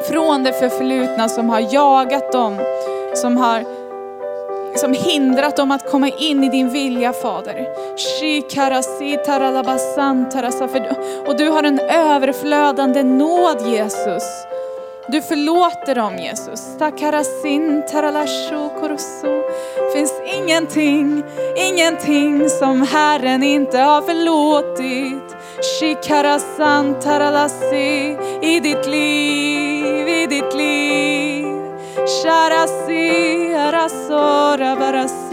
[0.10, 2.58] från det förflutna som har jagat dem,
[3.14, 3.82] som har
[4.76, 7.68] som hindrat dem att komma in i din vilja Fader.
[11.28, 14.24] Och du har en överflödande nåd Jesus.
[15.12, 16.78] Du förlåter dem Jesus.
[19.94, 21.24] Finns ingenting,
[21.56, 25.36] ingenting som Herren inte har förlåtit.
[28.42, 31.46] I ditt liv, i ditt liv.
[31.96, 35.31] Sharasi, arasora, barasi.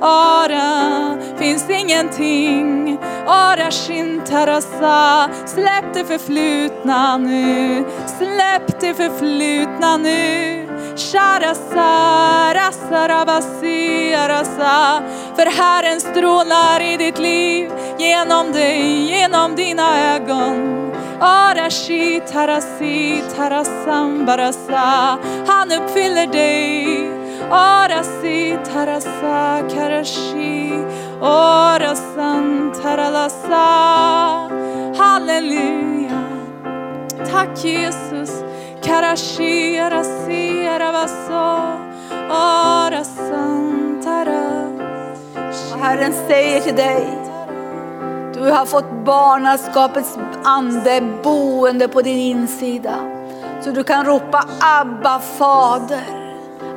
[0.00, 2.98] Ara, finns ingenting.
[3.26, 5.28] Ara shintarasa.
[5.46, 7.84] Släpp det förflutna nu.
[8.06, 10.66] Släpp det förflutna nu.
[10.96, 15.02] Sharasa, rasarabasi, arasa.
[15.36, 17.70] För Herren strålar i ditt liv.
[17.98, 20.92] Genom dig, genom dina ögon.
[21.20, 25.18] Arashi, tarasi, tarasam, barasa.
[25.46, 27.15] Han uppfyller dig.
[27.50, 30.70] Arasi, tarasa, karashi.
[31.20, 33.68] Orasan, taralasa.
[34.98, 36.22] Halleluja.
[37.30, 38.42] Tack Jesus.
[38.82, 41.78] Karashi, arasi, aravaso.
[42.28, 44.46] Orasan, tara.
[45.80, 47.06] Herren säger till dig,
[48.34, 52.94] du har fått barnaskapets ande boende på din insida.
[53.60, 56.25] Så du kan ropa Abba fader.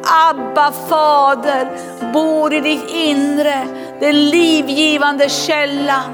[0.04, 1.68] Abba fader
[2.14, 3.68] bor i ditt inre.
[4.00, 6.14] Den livgivande källan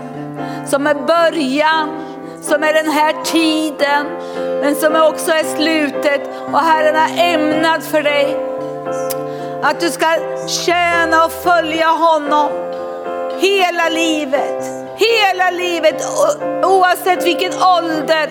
[0.66, 1.90] som är början,
[2.42, 4.06] som är den här tiden,
[4.62, 6.22] men som också är slutet.
[6.54, 8.38] Och Herren har ämnat för dig
[9.64, 10.06] att du ska
[10.48, 12.52] tjäna och följa honom
[13.40, 14.66] hela livet.
[14.98, 16.04] Hela livet,
[16.64, 18.30] oavsett vilken ålder,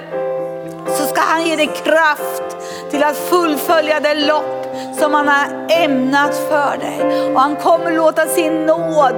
[0.87, 2.57] så ska han ge dig kraft
[2.91, 4.64] till att fullfölja det lopp
[4.99, 7.33] som han har ämnat för dig.
[7.35, 9.15] Och han kommer låta sin nåd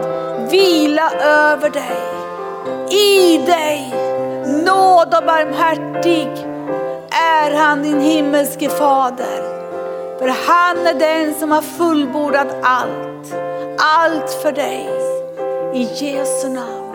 [0.51, 2.03] vila över dig,
[2.91, 3.95] i dig.
[4.65, 6.28] Nåd och barmhärtig
[7.11, 9.57] är han din himmelske fader.
[10.19, 13.35] För han är den som har fullbordat allt,
[13.78, 14.91] allt för dig.
[15.74, 16.86] I Jesu namn.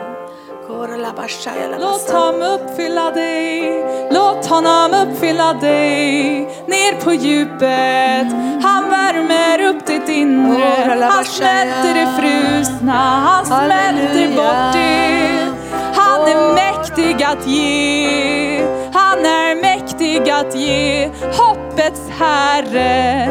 [1.79, 6.39] Låt honom uppfylla dig, låt honom uppfylla dig.
[6.67, 8.27] Ner på djupet.
[8.63, 15.51] Han värmer upp ditt inre, han smälter det frusna, han smälter bort det.
[15.95, 21.09] Han är mäktig att ge, han är mäktig att ge.
[21.37, 23.27] Hoppets Herre.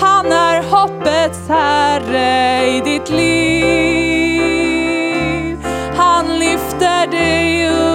[0.00, 4.23] Han är hoppets Herre i ditt liv.
[7.24, 7.93] Lyfter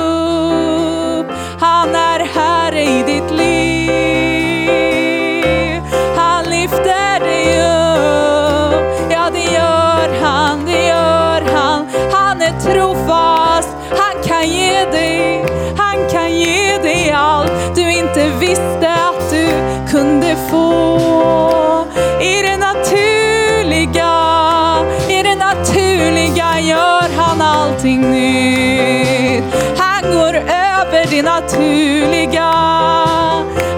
[31.50, 32.52] naturliga.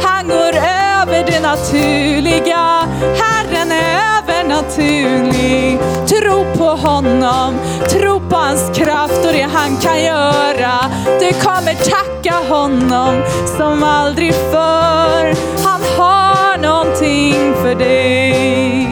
[0.04, 2.88] Han går över det naturliga.
[3.22, 5.80] Herren är övernaturlig.
[6.08, 7.56] Tro på honom,
[7.90, 10.80] tro på hans kraft och det han kan göra.
[11.20, 13.24] Du kommer tacka honom
[13.58, 15.36] som aldrig förr.
[15.64, 18.88] Han har någonting för dig.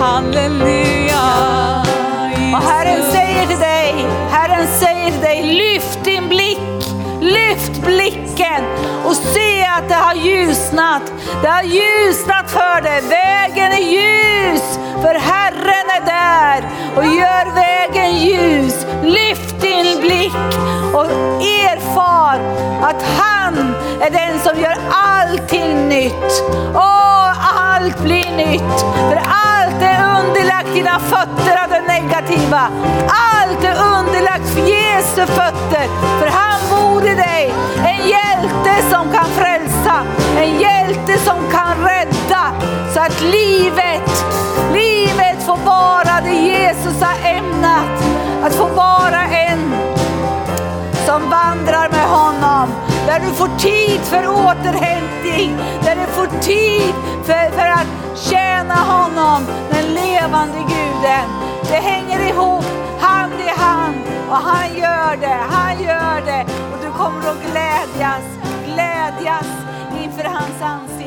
[0.00, 0.83] Halleluja.
[10.14, 11.02] Har ljusnat.
[11.42, 18.16] Det har ljusnat för dig, vägen är ljus, för Herren är där och gör vägen
[18.16, 18.86] ljus.
[19.02, 20.32] Lyft din blick
[20.94, 21.10] och
[21.42, 22.40] erfar
[22.82, 26.42] att han är den som gör allting nytt.
[26.74, 27.23] Åh,
[27.74, 32.68] allt blir nytt, för allt är underlagt dina fötter av det negativa.
[33.08, 35.86] Allt är underlagt för Jesu fötter,
[36.20, 37.54] för han bor i dig.
[37.76, 40.02] En hjälte som kan frälsa,
[40.38, 42.52] en hjälte som kan rädda,
[42.94, 44.24] så att livet,
[44.72, 48.04] livet får vara det Jesus har ämnat.
[48.44, 49.74] Att få vara en
[51.06, 52.93] som vandrar med honom.
[53.06, 56.94] Där du får tid för återhämtning, där du får tid
[57.24, 61.26] för, för att tjäna honom, den levande guden.
[61.62, 62.64] Det hänger ihop,
[63.00, 63.96] hand i hand.
[64.28, 66.44] Och han gör det, han gör det.
[66.72, 68.24] Och du kommer att glädjas,
[68.64, 69.46] glädjas
[70.02, 71.03] inför hans ansikte.